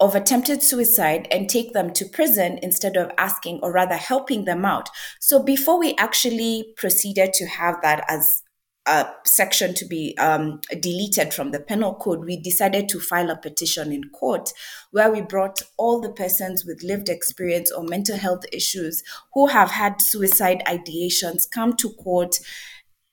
[0.00, 4.64] of attempted suicide and take them to prison instead of asking or rather helping them
[4.64, 4.88] out.
[5.20, 8.42] So before we actually proceeded to have that as
[8.86, 13.36] a section to be um, deleted from the penal code, we decided to file a
[13.36, 14.50] petition in court
[14.90, 19.70] where we brought all the persons with lived experience or mental health issues who have
[19.70, 22.38] had suicide ideations come to court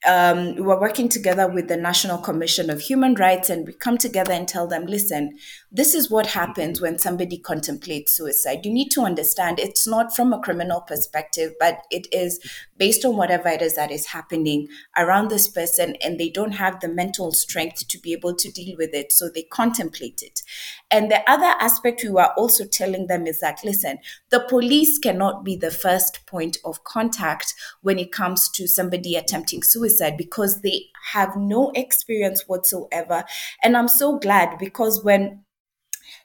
[0.07, 4.31] um, we're working together with the National Commission of Human Rights, and we come together
[4.31, 5.37] and tell them, listen,
[5.71, 8.65] this is what happens when somebody contemplates suicide.
[8.65, 12.39] You need to understand it's not from a criminal perspective, but it is
[12.77, 16.79] based on whatever it is that is happening around this person, and they don't have
[16.79, 19.11] the mental strength to be able to deal with it.
[19.11, 20.41] So they contemplate it.
[20.89, 23.99] And the other aspect we were also telling them is that, listen,
[24.31, 29.61] the police cannot be the first point of contact when it comes to somebody attempting
[29.61, 33.23] suicide because they have no experience whatsoever.
[33.61, 35.43] And I'm so glad because when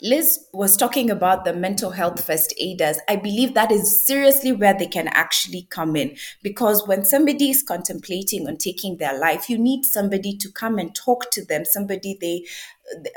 [0.00, 2.98] Liz was talking about the mental health first aiders.
[3.08, 7.62] I believe that is seriously where they can actually come in because when somebody is
[7.62, 12.16] contemplating on taking their life, you need somebody to come and talk to them, somebody
[12.20, 12.44] they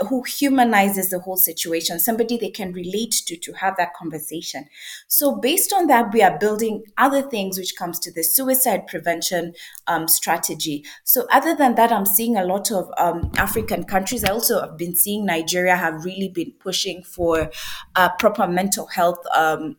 [0.07, 4.65] who humanizes the whole situation, somebody they can relate to to have that conversation.
[5.07, 9.53] So based on that, we are building other things which comes to the suicide prevention
[9.87, 10.85] um, strategy.
[11.03, 14.23] So other than that, I'm seeing a lot of um, African countries.
[14.23, 17.51] I also have been seeing Nigeria have really been pushing for
[17.95, 19.75] uh, proper mental health um,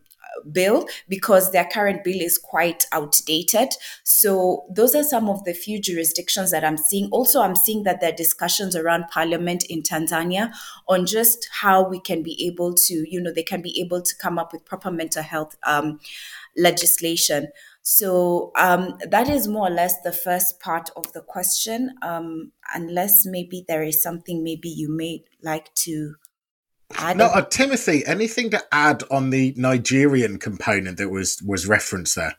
[0.51, 3.68] bill because their current bill is quite outdated.
[4.05, 7.09] So those are some of the few jurisdictions that I'm seeing.
[7.11, 10.53] Also, I'm seeing that there are discussions around parliament in Tanzania
[10.88, 14.16] on just how we can be able to, you know, they can be able to
[14.16, 16.01] come up with proper mental health um,
[16.57, 17.48] legislation.
[17.83, 21.94] So um, that is more or less the first part of the question.
[22.03, 26.16] Um, unless maybe there is something maybe you may like to
[27.14, 32.37] no, uh, Timothy, anything to add on the Nigerian component that was was referenced there?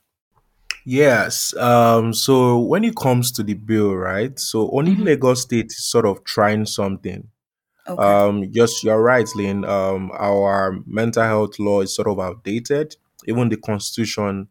[0.85, 1.55] Yes.
[1.55, 4.39] Um, so when it comes to the bill, right?
[4.39, 5.03] So only mm-hmm.
[5.03, 7.27] Lagos State is sort of trying something.
[7.87, 8.01] Okay.
[8.01, 9.65] Um, yes, you're right, Lynn.
[9.65, 12.95] Um, our mental health law is sort of outdated.
[13.25, 14.47] Even the constitution,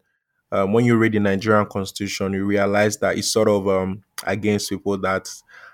[0.53, 4.71] um, when you read the Nigerian constitution, you realize that it's sort of um, against
[4.71, 5.29] people that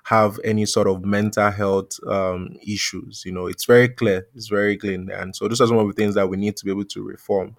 [0.05, 3.23] have any sort of mental health um, issues.
[3.27, 5.11] You know, it's very clear, it's very clean.
[5.11, 7.03] And so, those are some of the things that we need to be able to
[7.03, 7.57] reform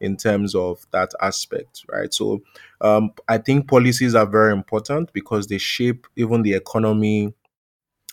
[0.00, 2.12] in terms of that aspect, right?
[2.12, 2.42] So,
[2.80, 7.34] um, I think policies are very important because they shape even the economy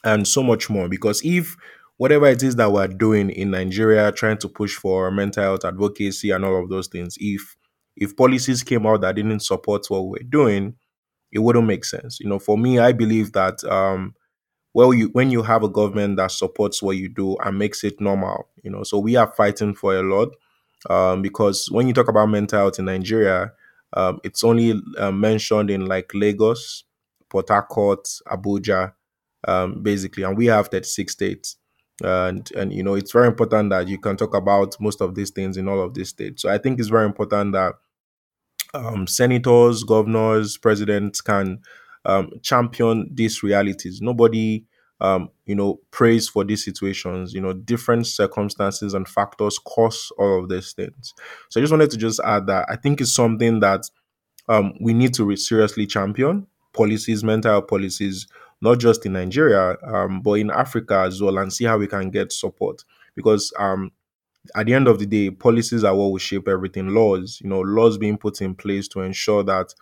[0.04, 0.88] and so much more.
[0.89, 1.56] Because if
[1.98, 6.32] whatever it is that we're doing in Nigeria, trying to push for mental health advocacy
[6.32, 7.56] and all of those things, if
[7.98, 10.76] if policies came out that didn't support what we're doing,
[11.32, 12.20] it wouldn't make sense.
[12.20, 14.15] You know, for me, I believe that um,
[14.74, 18.00] well, you when you have a government that supports what you do and makes it
[18.00, 20.30] normal, you know, so we are fighting for a lot
[20.89, 23.52] um, because when you talk about mental health in Nigeria,
[23.94, 26.86] um, it's only uh, mentioned in like Lagos,
[27.30, 28.94] Port Harcourt, Abuja,
[29.48, 31.58] um, basically, and we have 36 states.
[32.04, 35.30] And and you know it's very important that you can talk about most of these
[35.30, 36.41] things in all of these states.
[36.41, 37.76] So I think it's very important that
[38.73, 41.60] um, senators, governors, presidents can
[42.05, 44.01] um, champion these realities.
[44.01, 44.65] Nobody,
[44.99, 47.34] um, you know, prays for these situations.
[47.34, 51.13] You know, different circumstances and factors cause all of these things.
[51.49, 53.89] So I just wanted to just add that I think it's something that
[54.47, 58.27] um, we need to seriously champion policies, mental policies,
[58.62, 62.10] not just in Nigeria, um, but in Africa as well, and see how we can
[62.10, 62.84] get support.
[63.15, 63.91] Because um,
[64.56, 66.89] at the end of the day, policies are what will shape everything.
[66.89, 69.73] Laws, you know, laws being put in place to ensure that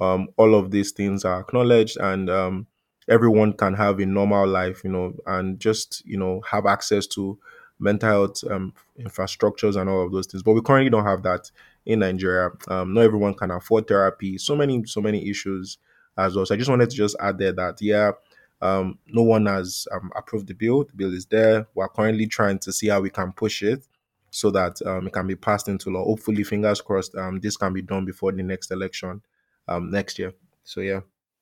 [0.00, 2.66] um, all of these things are acknowledged and um,
[3.08, 7.38] everyone can have a normal life, you know, and just you know have access to
[7.78, 10.42] mental health um, infrastructures and all of those things.
[10.42, 11.50] But we currently don't have that
[11.84, 12.50] in Nigeria.
[12.68, 14.38] Um, not everyone can afford therapy.
[14.38, 15.78] So many, so many issues
[16.16, 16.46] as well.
[16.46, 18.12] So I just wanted to just add there that yeah,
[18.62, 20.84] um, no one has um, approved the bill.
[20.84, 21.66] The bill is there.
[21.74, 23.86] We're currently trying to see how we can push it
[24.36, 26.04] so that um, it can be passed into law.
[26.04, 29.22] Hopefully, fingers crossed, um, this can be done before the next election
[29.66, 30.34] um, next year.
[30.62, 31.00] So yeah.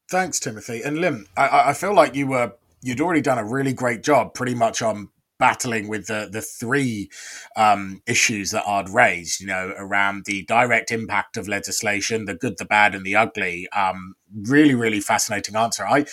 [0.09, 1.27] Thanks, Timothy and Lynn.
[1.37, 2.53] I, I feel like you were
[2.83, 5.09] you'd already done a really great job, pretty much on
[5.41, 7.11] battling with the the three
[7.57, 9.41] um, issues that I'd raised.
[9.41, 13.69] You know, around the direct impact of legislation, the good, the bad, and the ugly.
[13.71, 15.85] Um, really, really fascinating answer.
[15.85, 16.05] I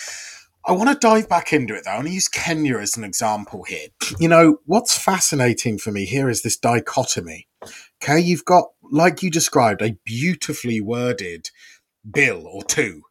[0.64, 1.92] I want to dive back into it though.
[1.92, 3.88] I want to use Kenya as an example here.
[4.20, 7.48] You know, what's fascinating for me here is this dichotomy.
[8.02, 11.50] Okay, you've got, like you described, a beautifully worded
[12.10, 13.02] bill or two.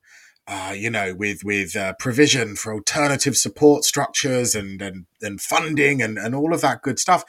[0.48, 6.02] Uh, you know, with with uh, provision for alternative support structures and and, and funding
[6.02, 7.24] and, and all of that good stuff.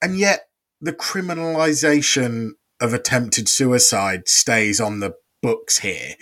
[0.00, 0.48] and yet
[0.80, 2.50] the criminalization
[2.80, 6.14] of attempted suicide stays on the books here.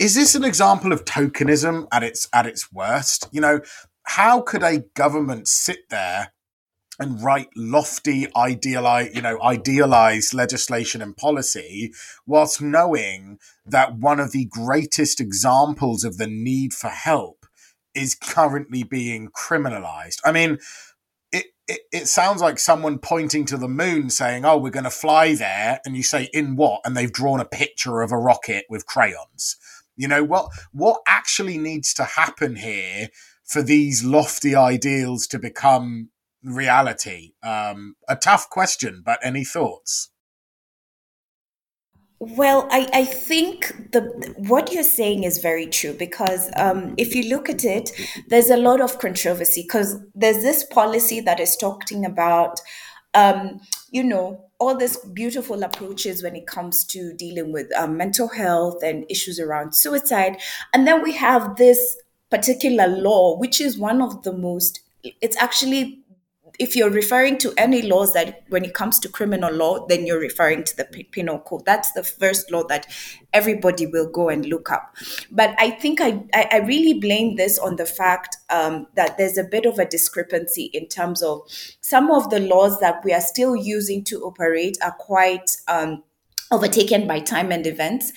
[0.00, 3.28] Is this an example of tokenism at its at its worst?
[3.32, 3.60] You know,
[4.04, 6.32] how could a government sit there
[6.98, 11.92] and write lofty idealize you know idealized legislation and policy
[12.26, 17.44] whilst knowing that one of the greatest examples of the need for help
[17.94, 20.20] is currently being criminalized?
[20.24, 20.60] I mean
[21.30, 24.90] it, it, it sounds like someone pointing to the moon saying oh we're going to
[24.90, 26.80] fly there and you say in what?
[26.86, 29.58] and they've drawn a picture of a rocket with crayons
[30.00, 33.08] you know what what actually needs to happen here
[33.44, 36.08] for these lofty ideals to become
[36.42, 37.32] reality?
[37.42, 40.10] Um, a tough question, but any thoughts?
[42.18, 47.30] Well, I, I think the what you're saying is very true because um, if you
[47.30, 47.90] look at it,
[48.28, 52.60] there's a lot of controversy because there's this policy that is talking about,
[53.14, 58.28] um, you know, all these beautiful approaches when it comes to dealing with um, mental
[58.28, 60.36] health and issues around suicide,
[60.72, 61.96] and then we have this
[62.30, 64.80] particular law, which is one of the most.
[65.02, 65.99] It's actually
[66.60, 70.20] if you're referring to any laws that when it comes to criminal law, then you're
[70.20, 71.64] referring to the penal code.
[71.64, 72.86] That's the first law that
[73.32, 74.94] everybody will go and look up.
[75.30, 79.44] But I think I, I really blame this on the fact um, that there's a
[79.44, 81.40] bit of a discrepancy in terms of
[81.80, 86.02] some of the laws that we are still using to operate are quite um,
[86.52, 88.12] overtaken by time and events.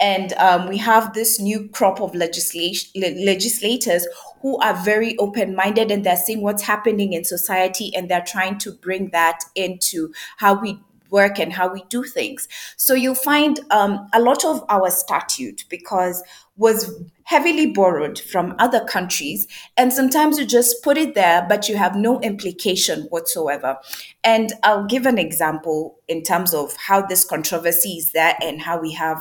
[0.00, 2.90] And um, we have this new crop of legislation,
[3.24, 4.04] legislators
[4.44, 8.58] who are very open minded and they're seeing what's happening in society and they're trying
[8.58, 10.78] to bring that into how we
[11.08, 12.46] work and how we do things.
[12.76, 16.22] So you'll find um, a lot of our statute because
[16.58, 21.76] was heavily borrowed from other countries and sometimes you just put it there but you
[21.76, 23.76] have no implication whatsoever
[24.22, 28.78] and i'll give an example in terms of how this controversy is there and how
[28.78, 29.20] we have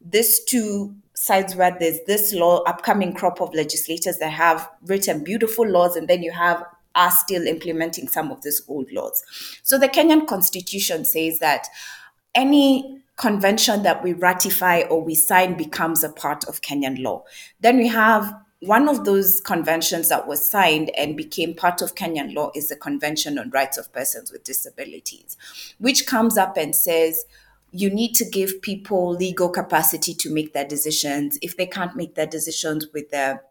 [0.00, 5.66] these two sides where there's this law, upcoming crop of legislators that have written beautiful
[5.66, 9.22] laws, and then you have are still implementing some of these old laws.
[9.62, 11.66] So the Kenyan constitution says that
[12.34, 17.24] any convention that we ratify or we sign becomes a part of Kenyan law.
[17.60, 22.34] Then we have one of those conventions that was signed and became part of Kenyan
[22.34, 25.36] law is the Convention on Rights of Persons with Disabilities,
[25.78, 27.24] which comes up and says
[27.70, 31.38] you need to give people legal capacity to make their decisions.
[31.42, 33.42] If they can't make their decisions with their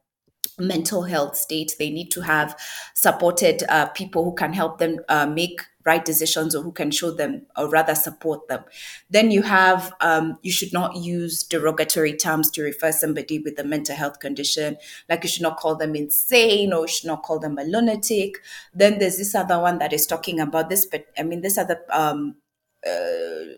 [0.60, 2.58] mental health state, they need to have
[2.95, 7.12] supported uh, people who can help them uh, make right decisions or who can show
[7.12, 8.63] them or rather support them.
[9.10, 13.63] Then you have, um, you should not use derogatory terms to refer somebody with a
[13.63, 14.77] mental health condition.
[15.08, 18.36] Like you should not call them insane or you should not call them a lunatic.
[18.73, 21.80] Then there's this other one that is talking about this, but I mean, this other,
[21.89, 22.36] um,
[22.86, 23.56] uh,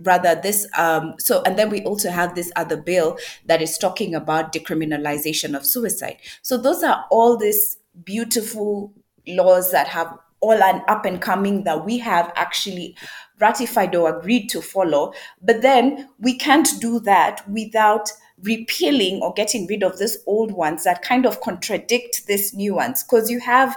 [0.00, 4.14] rather this um, so and then we also have this other bill that is talking
[4.14, 6.16] about decriminalization of suicide.
[6.42, 8.92] So those are all these beautiful
[9.26, 12.94] laws that have all an up and coming that we have actually
[13.40, 15.12] ratified or agreed to follow.
[15.40, 18.10] But then we can't do that without
[18.42, 23.02] repealing or getting rid of these old ones that kind of contradict this new ones.
[23.02, 23.76] Because you have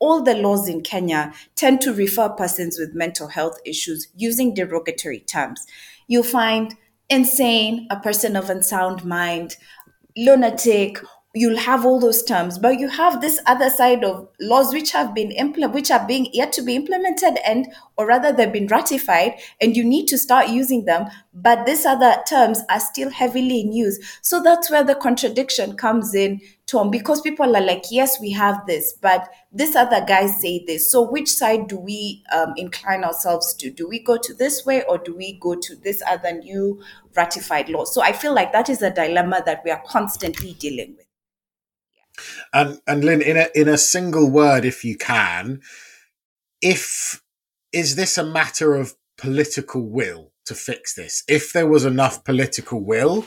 [0.00, 5.20] all the laws in Kenya tend to refer persons with mental health issues using derogatory
[5.20, 5.66] terms.
[6.06, 6.74] You'll find
[7.10, 9.56] insane, a person of unsound mind,
[10.16, 10.98] lunatic,
[11.38, 15.14] you'll have all those terms but you have this other side of laws which have
[15.14, 19.34] been implemented which are being yet to be implemented and or rather they've been ratified
[19.60, 23.72] and you need to start using them but these other terms are still heavily in
[23.72, 23.98] use.
[24.22, 28.66] So that's where the contradiction comes in tom because people are like yes we have
[28.66, 30.90] this but this other guys say this.
[30.90, 33.70] So which side do we um, incline ourselves to?
[33.70, 36.82] Do we go to this way or do we go to this other new
[37.16, 37.84] ratified law?
[37.84, 41.07] So i feel like that is a dilemma that we are constantly dealing with
[42.52, 45.60] and and Lynn, in a in a single word, if you can,
[46.62, 47.22] if
[47.72, 51.22] is this a matter of political will to fix this?
[51.28, 53.26] If there was enough political will,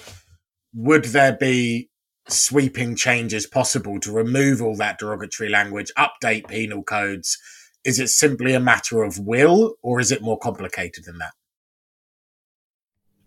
[0.74, 1.90] would there be
[2.28, 7.38] sweeping changes possible to remove all that derogatory language, update penal codes?
[7.84, 11.34] Is it simply a matter of will, or is it more complicated than that?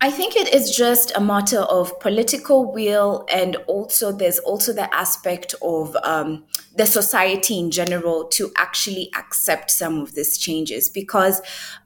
[0.05, 4.95] I think it is just a matter of political will, and also there's also the
[4.95, 6.45] aspect of um,
[6.77, 11.41] the society in general to actually accept some of these changes because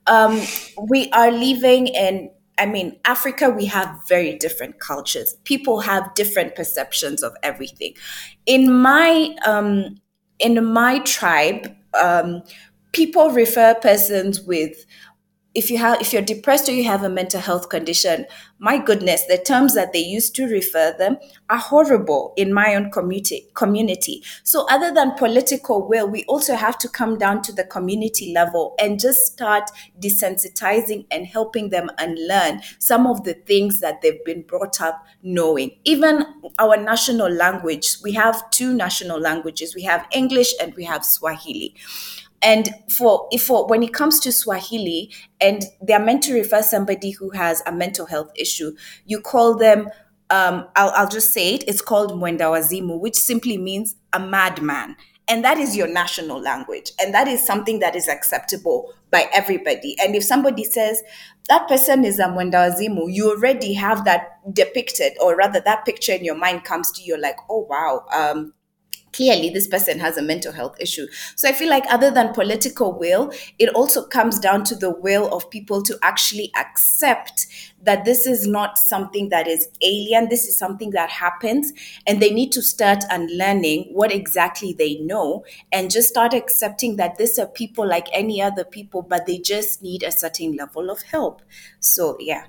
[0.09, 0.43] um,
[0.89, 5.37] we are living in I mean, Africa, we have very different cultures.
[5.45, 7.95] People have different perceptions of everything.
[8.47, 10.01] In my um,
[10.41, 12.43] in my tribe, um,
[12.93, 14.85] people refer persons with
[15.55, 18.26] if you have if you're depressed or you have a mental health condition
[18.59, 21.16] my goodness the terms that they use to refer them
[21.49, 24.22] are horrible in my own community community.
[24.44, 28.74] So other than political will we also have to come down to the community level
[28.78, 29.70] and just start
[30.01, 35.70] desensitizing and helping them unlearn some of the things that they've been brought up knowing.
[35.84, 36.24] Even
[36.59, 39.74] our national language we have two national languages.
[39.74, 41.74] We have english and we have swahili
[42.43, 47.30] and for for when it comes to Swahili and they're meant to refer somebody who
[47.30, 48.72] has a mental health issue,
[49.07, 49.89] you call them
[50.30, 54.97] um, I'll, I'll just say it, it's called Mwendawazimu, which simply means a madman.
[55.26, 56.91] And that is your national language.
[57.01, 59.95] And that is something that is acceptable by everybody.
[60.03, 61.03] And if somebody says
[61.49, 66.24] that person is a Mwendawazimu, you already have that depicted, or rather that picture in
[66.24, 68.55] your mind comes to you like, oh wow, um,
[69.13, 71.07] clearly this person has a mental health issue.
[71.37, 75.33] So I feel like other than political will, it also comes down to the will
[75.35, 77.47] of people to actually accept
[77.83, 80.29] that this is not something that is alien.
[80.29, 81.73] This is something that happens,
[82.07, 87.17] and they need to start unlearning what exactly they know and just start accepting that
[87.19, 91.03] these are people like any other people, but they just need a certain level of
[91.03, 91.43] help.
[91.81, 92.45] So, yeah.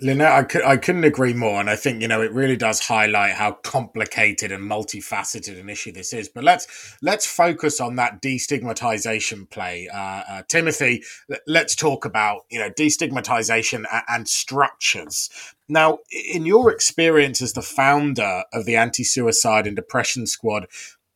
[0.00, 1.58] Lynette, I, could, I couldn't agree more.
[1.58, 5.90] And I think, you know, it really does highlight how complicated and multifaceted an issue
[5.90, 6.28] this is.
[6.28, 9.88] But let's let's focus on that destigmatization play.
[9.88, 11.02] Uh, uh, Timothy,
[11.46, 15.30] let's talk about, you know, destigmatization and, and structures.
[15.68, 20.66] Now, in your experience as the founder of the Anti Suicide and Depression Squad,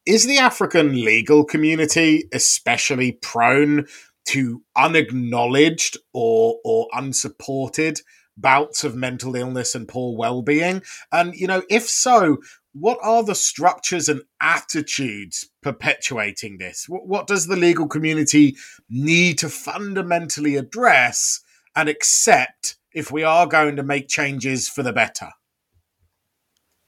[0.06, 3.86] is the African legal community especially prone
[4.28, 8.00] to unacknowledged or, or unsupported
[8.36, 10.82] bouts of mental illness and poor well-being.
[11.12, 12.38] And you know if so
[12.72, 16.86] what are the structures and attitudes perpetuating this?
[16.88, 18.56] What, does the legal community
[18.88, 21.40] need to fundamentally address
[21.74, 25.30] and accept if we are going to make changes for the better?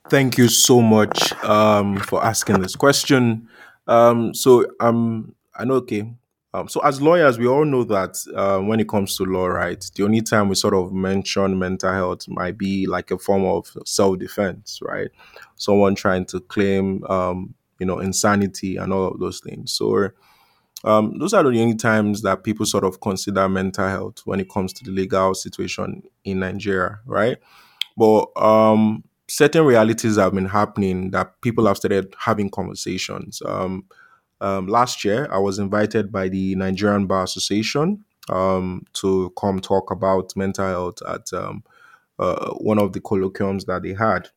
[0.09, 3.49] Thank you so much um, for asking this question.
[3.86, 6.12] Um, so um, I know, okay,
[6.55, 9.82] um, so as lawyers, we all know that uh, when it comes to law, right,
[9.94, 13.74] the only time we sort of mention mental health might be like a form of
[13.86, 15.09] self-defense, right?
[15.57, 19.72] Someone trying to claim, um, you know, insanity and all of those things.
[19.72, 20.11] So
[20.84, 24.50] um, those are the only times that people sort of consider mental health when it
[24.50, 27.38] comes to the legal situation in Nigeria, right?
[27.96, 33.40] But um, certain realities have been happening that people have started having conversations.
[33.46, 33.84] Um,
[34.43, 39.90] um, last year, I was invited by the Nigerian Bar Association um, to come talk
[39.90, 41.62] about mental health at um,
[42.18, 44.28] uh, one of the colloquiums that they had.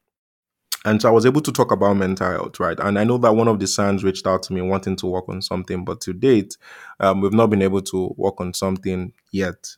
[0.86, 2.80] And so I was able to talk about mental health, right?
[2.80, 5.28] And I know that one of the SANs reached out to me wanting to work
[5.28, 6.56] on something, but to date,
[7.00, 9.76] um, we've not been able to work on something yet.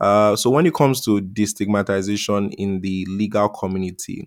[0.00, 4.26] Uh, so when it comes to destigmatization in the legal community,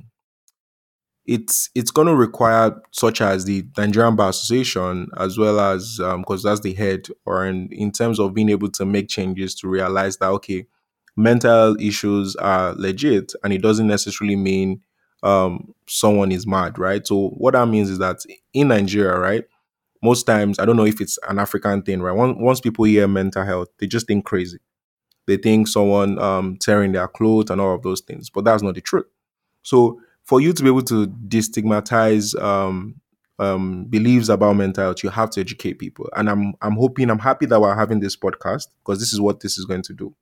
[1.30, 6.44] it's it's going to require such as the Nigerian Bar Association as well as because
[6.46, 9.68] um, that's the head or in, in terms of being able to make changes to
[9.70, 10.66] realize that okay
[11.16, 14.82] mental issues are legit and it doesn't necessarily mean
[15.22, 17.06] um, someone is mad right?
[17.06, 18.18] So what that means is that
[18.54, 19.44] in Nigeria right
[20.02, 22.16] most times I don't know if it's an African thing right?
[22.16, 24.58] Once, once people hear mental health they just think crazy.
[25.28, 28.76] They think someone um, tearing their clothes and all of those things but that's not
[28.76, 29.06] the truth.
[29.64, 33.02] So for you to be able to destigmatize um,
[33.40, 36.08] um, beliefs about mental health, you have to educate people.
[36.16, 39.40] And I'm I'm hoping, I'm happy that we're having this podcast because this is what
[39.40, 40.14] this is going to do.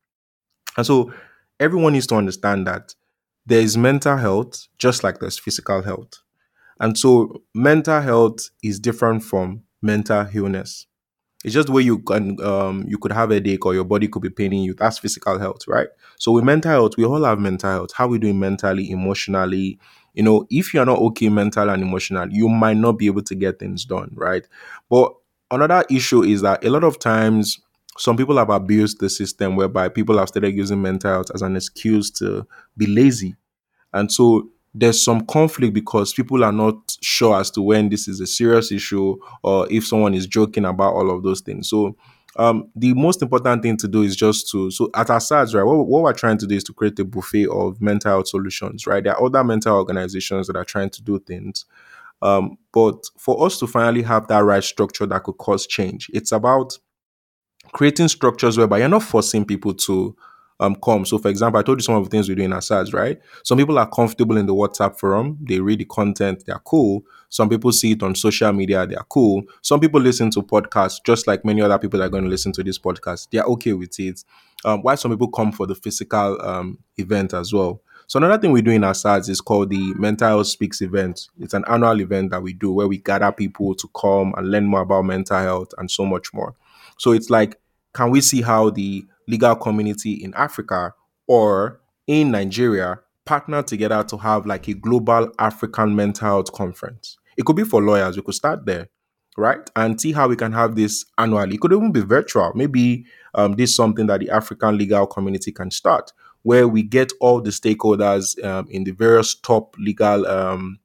[0.78, 1.12] And so
[1.60, 2.96] everyone needs to understand that
[3.46, 6.22] there is mental health just like there's physical health.
[6.80, 10.88] And so mental health is different from mental illness.
[11.46, 14.08] It's just the way you can um, you could have a headache or your body
[14.08, 14.74] could be paining you.
[14.74, 15.88] That's physical health, right?
[16.18, 17.92] So with mental health, we all have mental health.
[17.94, 19.80] How we doing mentally, emotionally?
[20.14, 23.36] You know, if you're not okay mentally and emotionally, you might not be able to
[23.36, 24.48] get things done, right?
[24.90, 25.14] But
[25.52, 27.60] another issue is that a lot of times
[28.00, 31.56] some people have abused the system whereby people have started using mental health as an
[31.56, 33.36] excuse to be lazy.
[33.94, 34.50] And so
[34.80, 38.72] there's some conflict because people are not sure as to when this is a serious
[38.72, 41.70] issue or if someone is joking about all of those things.
[41.70, 41.96] So
[42.36, 45.64] um, the most important thing to do is just to so at ASADS, right?
[45.64, 48.86] What, what we're trying to do is to create a buffet of mental health solutions,
[48.86, 49.04] right?
[49.04, 51.66] There are other mental organizations that are trying to do things.
[52.22, 56.32] Um, but for us to finally have that right structure that could cause change, it's
[56.32, 56.78] about
[57.72, 60.16] creating structures whereby you're not forcing people to
[60.60, 61.06] um, come.
[61.06, 63.20] So, for example, I told you some of the things we do in ASADS, right?
[63.44, 65.38] Some people are comfortable in the WhatsApp forum.
[65.42, 66.44] They read the content.
[66.46, 67.04] They're cool.
[67.30, 68.88] Some people see it on social media.
[68.88, 69.44] They're cool.
[69.62, 72.64] Some people listen to podcasts, just like many other people are going to listen to
[72.64, 73.28] this podcast.
[73.32, 74.24] They're okay with it.
[74.66, 77.82] Um, why some people come for the physical um, event as well.
[78.08, 81.28] So another thing we do in ASADS is called the Mental Health Speaks event.
[81.40, 84.66] It's an annual event that we do where we gather people to come and learn
[84.66, 86.56] more about mental health and so much more.
[86.98, 87.60] So it's like,
[87.94, 90.94] can we see how the legal community in Africa
[91.28, 97.18] or in Nigeria partner together to have like a global African mental health conference?
[97.38, 98.16] It could be for lawyers.
[98.16, 98.88] We could start there
[99.38, 99.70] right?
[99.76, 101.56] And see how we can have this annually.
[101.56, 102.52] It could even be virtual.
[102.56, 103.06] Maybe
[103.36, 106.12] um, this is something that the African legal community can start,
[106.42, 110.80] where we get all the stakeholders um, in the various top legal um,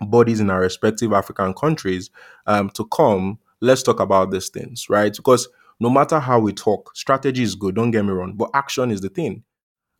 [0.00, 2.10] bodies in our respective African countries
[2.46, 3.38] um, to come.
[3.60, 5.14] Let's talk about these things, right?
[5.14, 5.46] Because
[5.80, 9.00] no matter how we talk, strategy is good, don't get me wrong, but action is
[9.00, 9.42] the thing.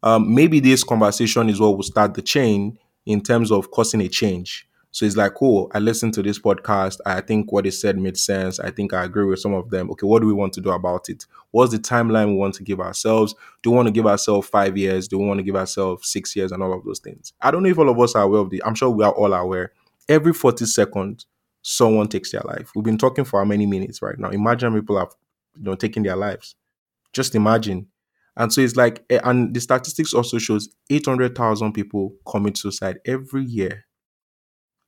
[0.02, 4.08] Um, maybe this conversation is what will start the chain in terms of causing a
[4.08, 7.00] change so it's like, oh, I listened to this podcast.
[7.04, 8.60] I think what they said made sense.
[8.60, 9.90] I think I agree with some of them.
[9.90, 11.26] Okay, what do we want to do about it?
[11.50, 13.34] What's the timeline we want to give ourselves?
[13.64, 15.08] Do we want to give ourselves five years?
[15.08, 17.32] Do we want to give ourselves six years and all of those things?
[17.40, 19.10] I don't know if all of us are aware of the, I'm sure we are
[19.10, 19.72] all aware.
[20.08, 21.26] Every 40 seconds,
[21.60, 22.70] someone takes their life.
[22.76, 24.30] We've been talking for how many minutes right now?
[24.30, 25.10] Imagine people have
[25.56, 26.56] you know taking their lives.
[27.12, 27.88] Just imagine.
[28.36, 33.44] And so it's like, eh, and the statistics also shows 800,000 people commit suicide every
[33.44, 33.84] year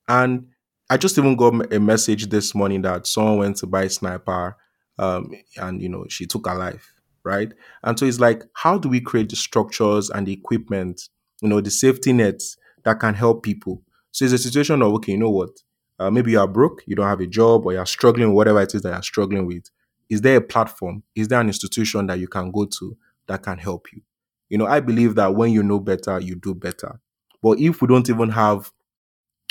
[0.09, 0.47] and
[0.89, 4.57] I just even got a message this morning that someone went to buy a sniper,
[4.99, 6.93] um, and you know she took her life,
[7.25, 7.53] right?
[7.83, 11.09] And so it's like, how do we create the structures and the equipment,
[11.43, 13.83] you know, the safety nets that can help people?
[14.13, 15.51] So it's a situation of okay, you know what?
[15.99, 18.75] Uh, maybe you are broke, you don't have a job, or you're struggling whatever it
[18.75, 19.65] is that you're struggling with.
[20.09, 21.03] Is there a platform?
[21.15, 22.97] Is there an institution that you can go to
[23.29, 24.03] that can help you?
[24.49, 27.01] You know, I believe that when you know better, you do better.
[27.43, 28.71] But if we don't even have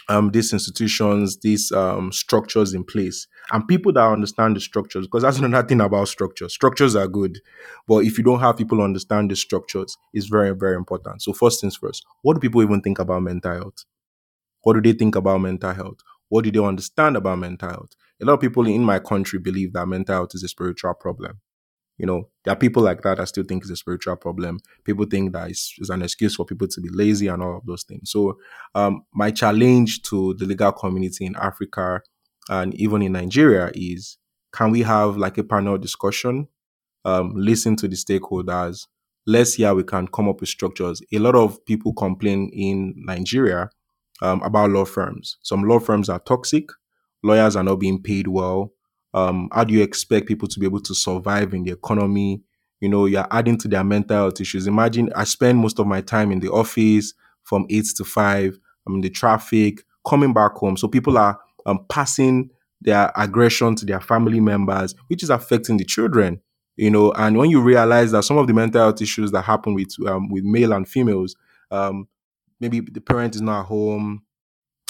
[0.08, 5.08] um, these institutions, these um, structures in place, and people that understand the structures.
[5.08, 6.54] Because that's another thing about structures.
[6.54, 7.40] Structures are good,
[7.88, 11.22] but if you don't have people understand the structures, it's very, very important.
[11.24, 13.86] So first things first, what do people even think about mental health?
[14.64, 16.00] What do they think about mental health?
[16.36, 17.92] What do they understand about mental health?
[18.22, 21.40] A lot of people in my country believe that mental health is a spiritual problem.
[21.98, 24.60] You know, there are people like that that still think it's a spiritual problem.
[24.84, 27.66] People think that it's, it's an excuse for people to be lazy and all of
[27.66, 28.12] those things.
[28.12, 28.38] So,
[28.74, 32.02] um, my challenge to the legal community in Africa
[32.50, 34.18] and even in Nigeria is
[34.52, 36.50] can we have like a panel discussion,
[37.06, 38.88] um, listen to the stakeholders,
[39.26, 41.02] let's see how we can come up with structures.
[41.14, 43.70] A lot of people complain in Nigeria
[44.22, 45.38] um, about law firms.
[45.42, 46.70] Some law firms are toxic,
[47.24, 48.74] lawyers are not being paid well,
[49.16, 52.44] um, how do you expect people to be able to survive in the economy?
[52.82, 54.68] You know, you're adding to their mental health issues.
[54.68, 57.14] Imagine I spend most of my time in the office
[57.44, 58.60] from eight to five.
[58.86, 60.76] I'm in the traffic, coming back home.
[60.76, 62.50] So people are um, passing
[62.82, 66.42] their aggression to their family members, which is affecting the children.
[66.76, 69.76] You know, and when you realize that some of the mental health issues that happen
[69.76, 71.38] with um, with male and females,
[71.72, 72.10] um,
[72.60, 74.24] maybe the parent is not home,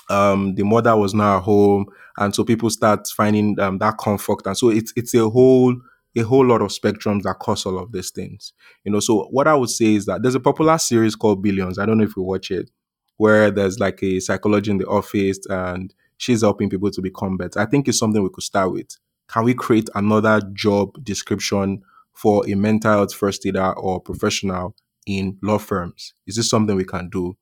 [0.09, 1.86] um, the mother was not at home,
[2.18, 5.76] and so people start finding um, that comfort, and so it's it's a whole
[6.18, 8.53] a whole lot of spectrums that cause all of these things.
[8.86, 11.78] You know, so what I would say is that there's a popular series called Billions.
[11.80, 12.70] I don't know if you watch it,
[13.18, 17.59] where there's like a psychology in the office, and she's helping people to become better.
[17.59, 18.97] I think it's something we could start with.
[19.28, 21.82] Can we create another job description
[22.13, 24.76] for a mental health first aider or professional
[25.07, 26.13] in law firms?
[26.28, 27.36] Is this something we can do?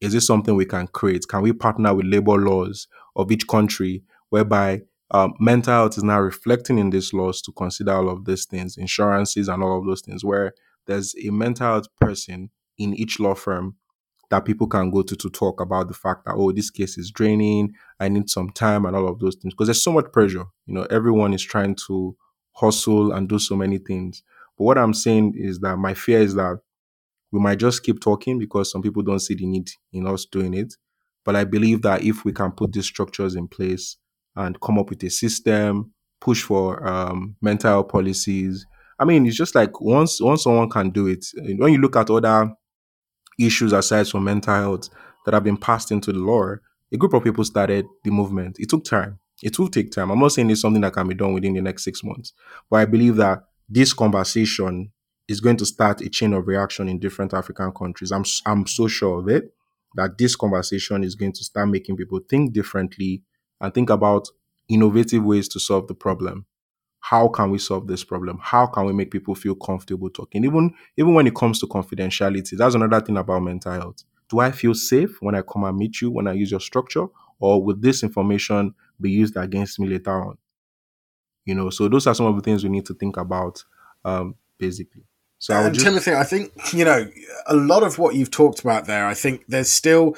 [0.00, 1.28] Is this something we can create?
[1.28, 6.20] Can we partner with labor laws of each country whereby um, mental health is now
[6.20, 10.00] reflecting in these laws to consider all of these things, insurances and all of those
[10.00, 10.54] things, where
[10.86, 13.76] there's a mental health person in each law firm
[14.30, 17.10] that people can go to to talk about the fact that oh this case is
[17.10, 20.44] draining i need some time and all of those things because there's so much pressure
[20.66, 22.16] you know everyone is trying to
[22.52, 24.22] hustle and do so many things
[24.56, 26.60] but what i'm saying is that my fear is that
[27.32, 30.54] we might just keep talking because some people don't see the need in us doing
[30.54, 30.74] it.
[31.24, 33.96] But I believe that if we can put these structures in place
[34.36, 38.66] and come up with a system, push for um, mental health policies.
[38.98, 41.24] I mean, it's just like once once someone can do it.
[41.56, 42.52] When you look at other
[43.38, 44.88] issues aside from mental health
[45.24, 46.54] that have been passed into the law,
[46.92, 48.56] a group of people started the movement.
[48.58, 49.18] It took time.
[49.42, 50.10] It will take time.
[50.10, 52.34] I'm not saying it's something that can be done within the next six months,
[52.68, 54.92] but I believe that this conversation
[55.30, 58.12] is going to start a chain of reaction in different African countries.
[58.12, 59.54] I'm I'm so sure of it
[59.96, 63.22] that this conversation is going to start making people think differently
[63.60, 64.28] and think about
[64.68, 66.46] innovative ways to solve the problem.
[67.00, 68.38] how can we solve this problem?
[68.42, 70.44] How can we make people feel comfortable talking?
[70.44, 74.04] Even even when it comes to confidentiality, that's another thing about mental health.
[74.28, 77.06] Do I feel safe when I come and meet you when I use your structure,
[77.38, 80.38] or will this information be used against me later on?
[81.44, 83.64] You know, so those are some of the things we need to think about,
[84.04, 85.04] um, basically.
[85.40, 85.84] So, and just...
[85.84, 87.10] Timothy, I think you know
[87.46, 89.06] a lot of what you've talked about there.
[89.06, 90.14] I think there's still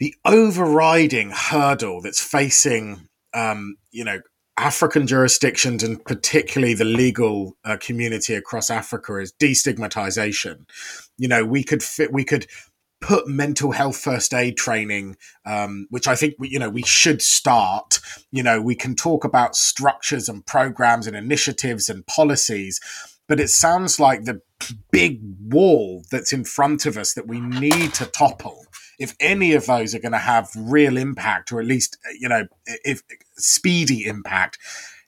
[0.00, 4.20] the overriding hurdle that's facing, um, you know,
[4.56, 10.68] African jurisdictions and particularly the legal uh, community across Africa is destigmatization.
[11.16, 12.46] You know, we could fit, we could
[13.00, 17.22] put mental health first aid training, um, which I think we, you know we should
[17.22, 18.00] start.
[18.32, 22.80] You know, we can talk about structures and programs and initiatives and policies,
[23.28, 24.40] but it sounds like the
[24.90, 28.66] big wall that's in front of us that we need to topple
[28.98, 32.46] if any of those are going to have real impact, or at least you know,
[32.66, 33.02] if
[33.36, 34.58] speedy impact,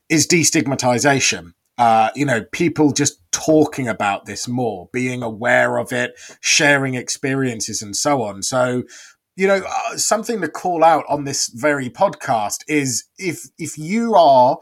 [0.09, 1.53] is destigmatization.
[1.79, 7.83] Uh, you know, people just talking about this more, being aware of it, sharing experiences,
[7.83, 8.43] and so on.
[8.43, 8.85] So,
[9.37, 14.15] you know, uh, something to call out on this very podcast is if if you
[14.15, 14.59] are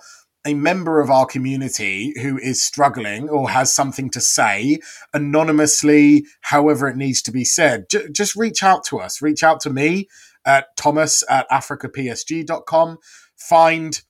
[0.47, 4.79] a member of our community who is struggling or has something to say
[5.13, 9.23] anonymously, however it needs to be said, j- just reach out to us.
[9.23, 10.09] Reach out to me
[10.45, 12.99] at thomas at africapsg.com.
[13.37, 14.03] Find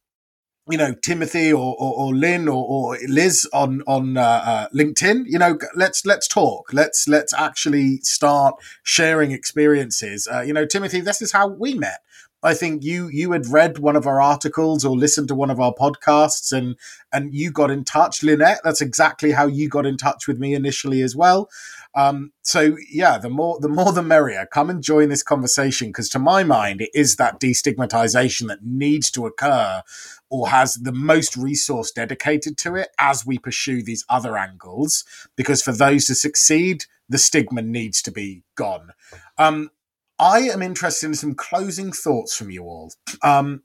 [0.70, 5.24] you know Timothy or, or, or Lynn or, or, Liz on on uh, uh, LinkedIn.
[5.26, 6.72] You know, let's let's talk.
[6.72, 10.26] Let's let's actually start sharing experiences.
[10.30, 11.98] Uh, you know, Timothy, this is how we met.
[12.44, 15.58] I think you you had read one of our articles or listened to one of
[15.58, 16.76] our podcasts and
[17.10, 18.60] and you got in touch, Lynette.
[18.62, 21.48] That's exactly how you got in touch with me initially as well.
[21.94, 24.46] Um, so yeah, the more the more the merrier.
[24.52, 29.10] Come and join this conversation because to my mind, it is that destigmatization that needs
[29.12, 29.82] to occur
[30.28, 35.04] or has the most resource dedicated to it as we pursue these other angles.
[35.36, 38.90] Because for those to succeed, the stigma needs to be gone.
[39.38, 39.70] Um,
[40.18, 42.92] I am interested in some closing thoughts from you all.
[43.22, 43.62] Um,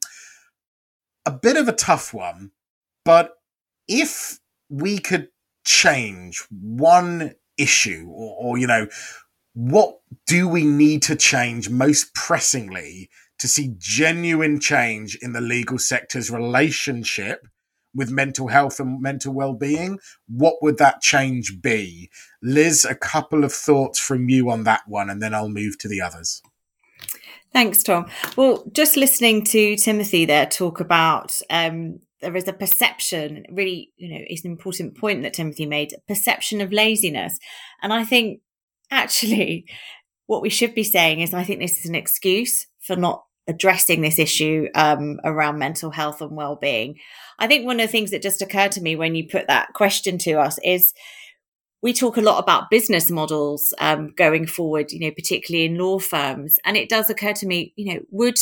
[1.26, 2.52] a bit of a tough one,
[3.06, 3.34] but
[3.88, 4.40] if
[4.70, 5.30] we could
[5.66, 8.88] change one issue, or, or you know,
[9.54, 15.78] what do we need to change most pressingly to see genuine change in the legal
[15.78, 17.48] sector's relationship
[17.94, 22.10] with mental health and mental well-being what would that change be?
[22.42, 25.88] Liz a couple of thoughts from you on that one and then i'll move to
[25.88, 26.42] the others.
[27.52, 28.06] Thanks tom.
[28.36, 34.10] Well just listening to timothy there talk about um, there is a perception really you
[34.10, 37.40] know it's an important point that timothy made perception of laziness.
[37.82, 38.42] And i think
[38.92, 39.66] actually
[40.28, 44.02] what we should be saying is i think this is an excuse for not addressing
[44.02, 46.96] this issue um, around mental health and well-being.
[47.40, 49.74] I think one of the things that just occurred to me when you put that
[49.74, 50.94] question to us is
[51.82, 56.00] we talk a lot about business models um, going forward you know particularly in law
[56.00, 56.60] firms.
[56.64, 58.38] And it does occur to me you know would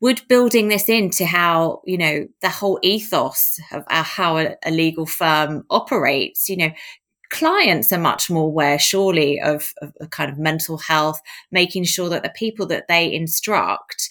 [0.00, 4.70] would building this into how you know the whole ethos of uh, how a, a
[4.70, 6.70] legal firm operates you know
[7.30, 11.20] clients are much more aware, surely, of, of, kind of mental health,
[11.50, 14.10] making sure that the people that they instruct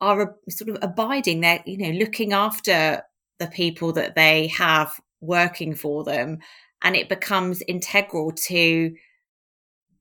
[0.00, 3.02] are sort of abiding there, you know, looking after
[3.38, 6.38] the people that they have working for them.
[6.82, 8.94] And it becomes integral to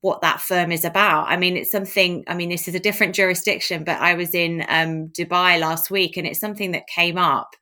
[0.02, 1.28] what that firm is about.
[1.28, 4.66] I mean, it's something, I mean, this is a different jurisdiction, but I was in
[4.68, 7.56] um, Dubai last week and it's something that came up.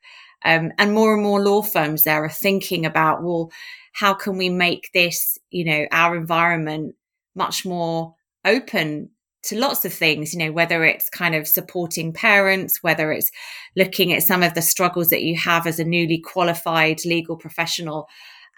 [0.46, 3.52] Um, and more and more law firms there are thinking about, well,
[3.94, 6.96] how can we make this, you know, our environment
[7.36, 8.16] much more
[8.46, 9.10] open
[9.44, 13.32] to lots of things, you know, whether it's kind of supporting parents, whether it's
[13.76, 18.08] looking at some of the struggles that you have as a newly qualified legal professional.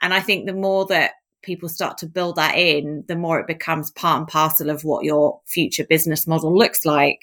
[0.01, 1.11] And I think the more that
[1.43, 5.05] people start to build that in, the more it becomes part and parcel of what
[5.05, 7.19] your future business model looks like.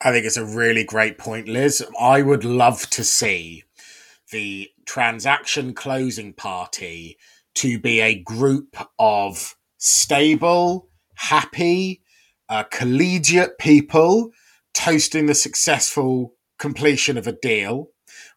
[0.00, 1.84] I think it's a really great point, Liz.
[2.00, 3.64] I would love to see
[4.30, 7.18] the transaction closing party
[7.54, 12.02] to be a group of stable, happy,
[12.48, 14.30] uh, collegiate people
[14.72, 17.88] toasting the successful completion of a deal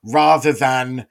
[0.03, 1.07] rather than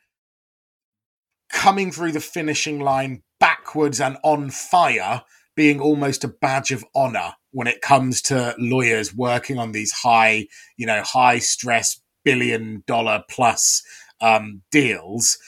[1.51, 5.22] coming through the finishing line backwards and on fire
[5.57, 10.47] being almost a badge of honor when it comes to lawyers working on these high,
[10.76, 13.82] you know, high stress billion dollar plus
[14.21, 15.39] um, deals.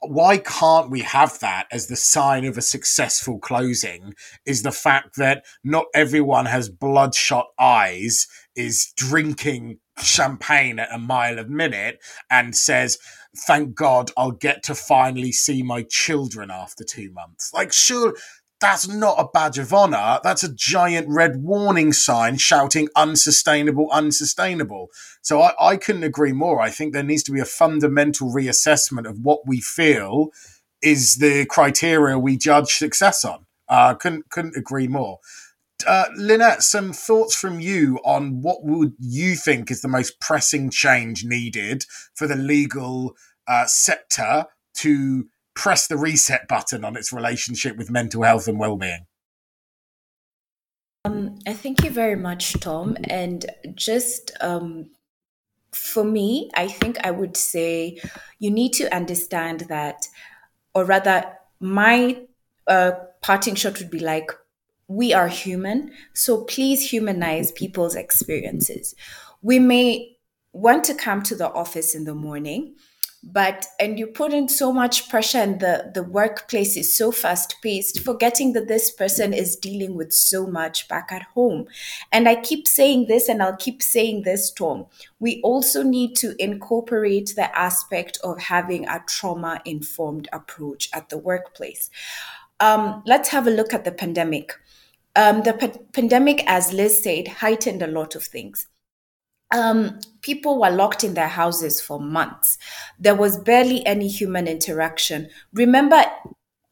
[0.00, 4.14] Why can't we have that as the sign of a successful closing?
[4.44, 11.38] Is the fact that not everyone has bloodshot eyes, is drinking champagne at a mile
[11.38, 12.00] a minute,
[12.30, 12.98] and says,
[13.46, 17.52] thank God I'll get to finally see my children after two months.
[17.54, 18.16] Like, sure,
[18.62, 20.20] that's not a badge of honor.
[20.22, 24.88] That's a giant red warning sign shouting unsustainable, unsustainable.
[25.20, 26.60] So I, I couldn't agree more.
[26.60, 30.28] I think there needs to be a fundamental reassessment of what we feel
[30.80, 33.46] is the criteria we judge success on.
[33.68, 35.18] Uh, couldn't couldn't agree more.
[35.84, 40.70] Uh, Lynette, some thoughts from you on what would you think is the most pressing
[40.70, 41.84] change needed
[42.14, 43.16] for the legal
[43.48, 49.06] uh, sector to press the reset button on its relationship with mental health and well-being?
[51.04, 52.96] Um, thank you very much, Tom.
[53.04, 53.44] And
[53.74, 54.90] just um,
[55.72, 58.00] for me, I think I would say
[58.38, 60.06] you need to understand that,
[60.74, 61.24] or rather,
[61.60, 62.22] my
[62.66, 64.30] uh, parting shot would be like,
[64.88, 68.94] we are human, so please humanize people's experiences.
[69.40, 70.16] We may
[70.52, 72.74] want to come to the office in the morning
[73.22, 77.56] but and you put in so much pressure and the the workplace is so fast
[77.62, 81.66] paced forgetting that this person is dealing with so much back at home.
[82.10, 84.86] And i keep saying this and i'll keep saying this tom
[85.20, 91.18] we also need to incorporate the aspect of having a trauma informed approach at the
[91.18, 91.90] workplace.
[92.58, 94.52] Um, let's have a look at the pandemic.
[95.14, 98.66] Um, the p- pandemic as liz said heightened a lot of things
[99.52, 102.58] um, people were locked in their houses for months.
[102.98, 105.28] There was barely any human interaction.
[105.52, 106.02] Remember,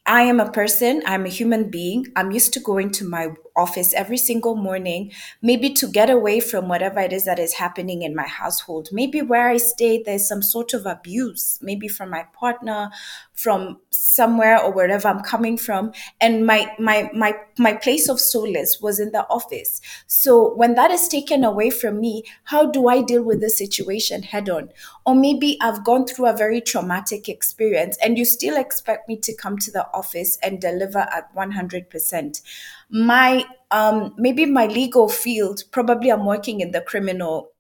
[0.07, 2.07] I am a person, I'm a human being.
[2.17, 6.69] I'm used to going to my office every single morning, maybe to get away from
[6.69, 8.89] whatever it is that is happening in my household.
[8.93, 12.91] Maybe where I stay, there's some sort of abuse, maybe from my partner,
[13.35, 15.93] from somewhere or wherever I'm coming from.
[16.21, 19.81] And my my my my place of solace was in the office.
[20.07, 24.23] So when that is taken away from me, how do I deal with the situation
[24.23, 24.71] head on?
[25.07, 29.35] Or maybe I've gone through a very traumatic experience and you still expect me to
[29.35, 32.43] come to the office and deliver at 100%
[32.91, 37.51] my um, maybe my legal field probably i'm working in the criminal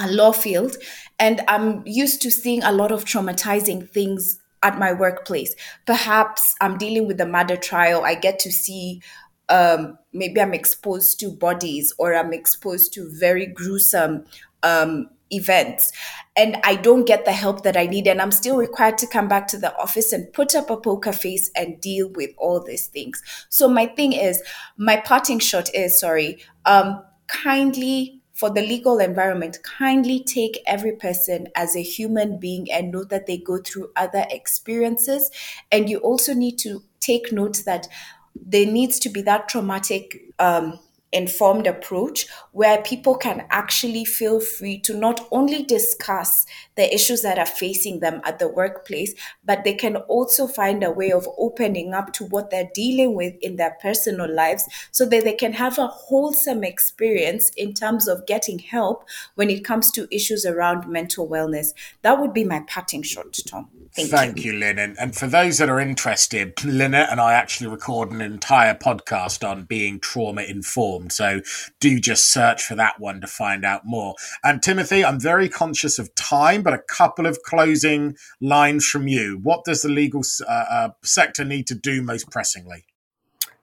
[0.00, 0.76] uh, law field
[1.18, 5.54] and i'm used to seeing a lot of traumatizing things at my workplace.
[5.86, 9.00] Perhaps i'm dealing with a murder trial i get to see
[9.48, 14.24] um, maybe i'm exposed to bodies or i'm exposed to very gruesome
[14.62, 15.92] um, events
[16.36, 18.06] and I don't get the help that I need.
[18.06, 21.12] And I'm still required to come back to the office and put up a poker
[21.12, 23.22] face and deal with all these things.
[23.48, 24.42] So my thing is,
[24.76, 31.48] my parting shot is sorry, um, kindly for the legal environment, kindly take every person
[31.56, 35.30] as a human being and know that they go through other experiences.
[35.72, 37.88] And you also need to take note that
[38.34, 40.78] there needs to be that traumatic um,
[41.16, 46.46] informed approach where people can actually feel free to not only discuss
[46.76, 49.14] the issues that are facing them at the workplace,
[49.44, 53.34] but they can also find a way of opening up to what they're dealing with
[53.40, 58.26] in their personal lives so that they can have a wholesome experience in terms of
[58.26, 59.04] getting help
[59.34, 61.68] when it comes to issues around mental wellness.
[62.02, 63.68] That would be my parting shot, Tom.
[63.94, 64.52] Thank, Thank you.
[64.52, 64.78] you, Lynn.
[64.78, 69.48] And, and for those that are interested, Lynette and I actually record an entire podcast
[69.48, 71.05] on being trauma informed.
[71.10, 71.40] So
[71.80, 74.14] do just search for that one to find out more.
[74.44, 79.40] And Timothy, I'm very conscious of time, but a couple of closing lines from you.
[79.42, 82.84] What does the legal uh, uh, sector need to do most pressingly?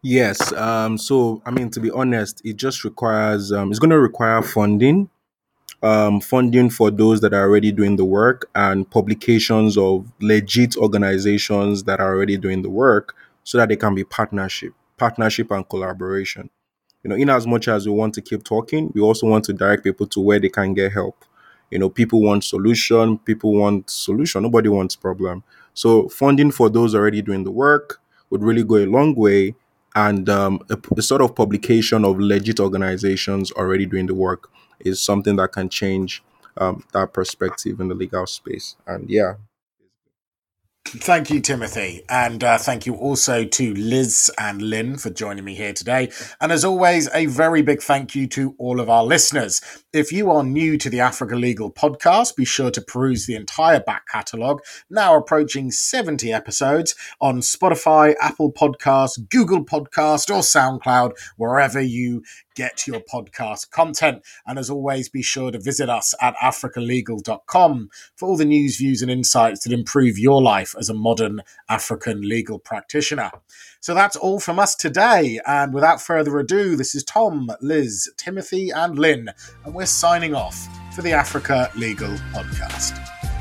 [0.02, 0.52] Yes.
[0.54, 4.42] Um, so, I mean, to be honest, it just requires, um, it's going to require
[4.42, 5.10] funding
[5.84, 11.84] um, funding for those that are already doing the work and publications of legit organizations
[11.84, 16.50] that are already doing the work so that they can be partnership partnership and collaboration
[17.04, 19.54] you know in as much as we want to keep talking we also want to
[19.54, 21.26] direct people to where they can get help
[21.72, 25.44] you know people want solution people want solution nobody wants problem
[25.74, 28.00] so funding for those already doing the work
[28.30, 29.56] would really go a long way
[29.96, 34.50] and um, a, a sort of publication of legit organizations already doing the work
[34.80, 36.24] is something that can change
[36.58, 38.76] um, that perspective in the legal space.
[38.88, 39.36] And yeah.
[40.96, 42.04] Thank you, Timothy.
[42.08, 46.12] And uh, thank you also to Liz and Lynn for joining me here today.
[46.40, 49.83] And as always, a very big thank you to all of our listeners.
[49.94, 53.80] If you are new to the Africa Legal podcast, be sure to peruse the entire
[53.80, 61.80] back catalogue, now approaching 70 episodes on Spotify, Apple Podcasts, Google Podcast, or SoundCloud, wherever
[61.80, 62.24] you
[62.56, 64.24] get your podcast content.
[64.48, 69.04] And as always, be sure to visit us at africalegal.com for all the news, views,
[69.04, 73.30] and insights that improve your life as a modern African legal practitioner.
[73.84, 75.42] So that's all from us today.
[75.46, 79.28] And without further ado, this is Tom, Liz, Timothy, and Lynn,
[79.66, 83.33] and we're signing off for the Africa Legal Podcast.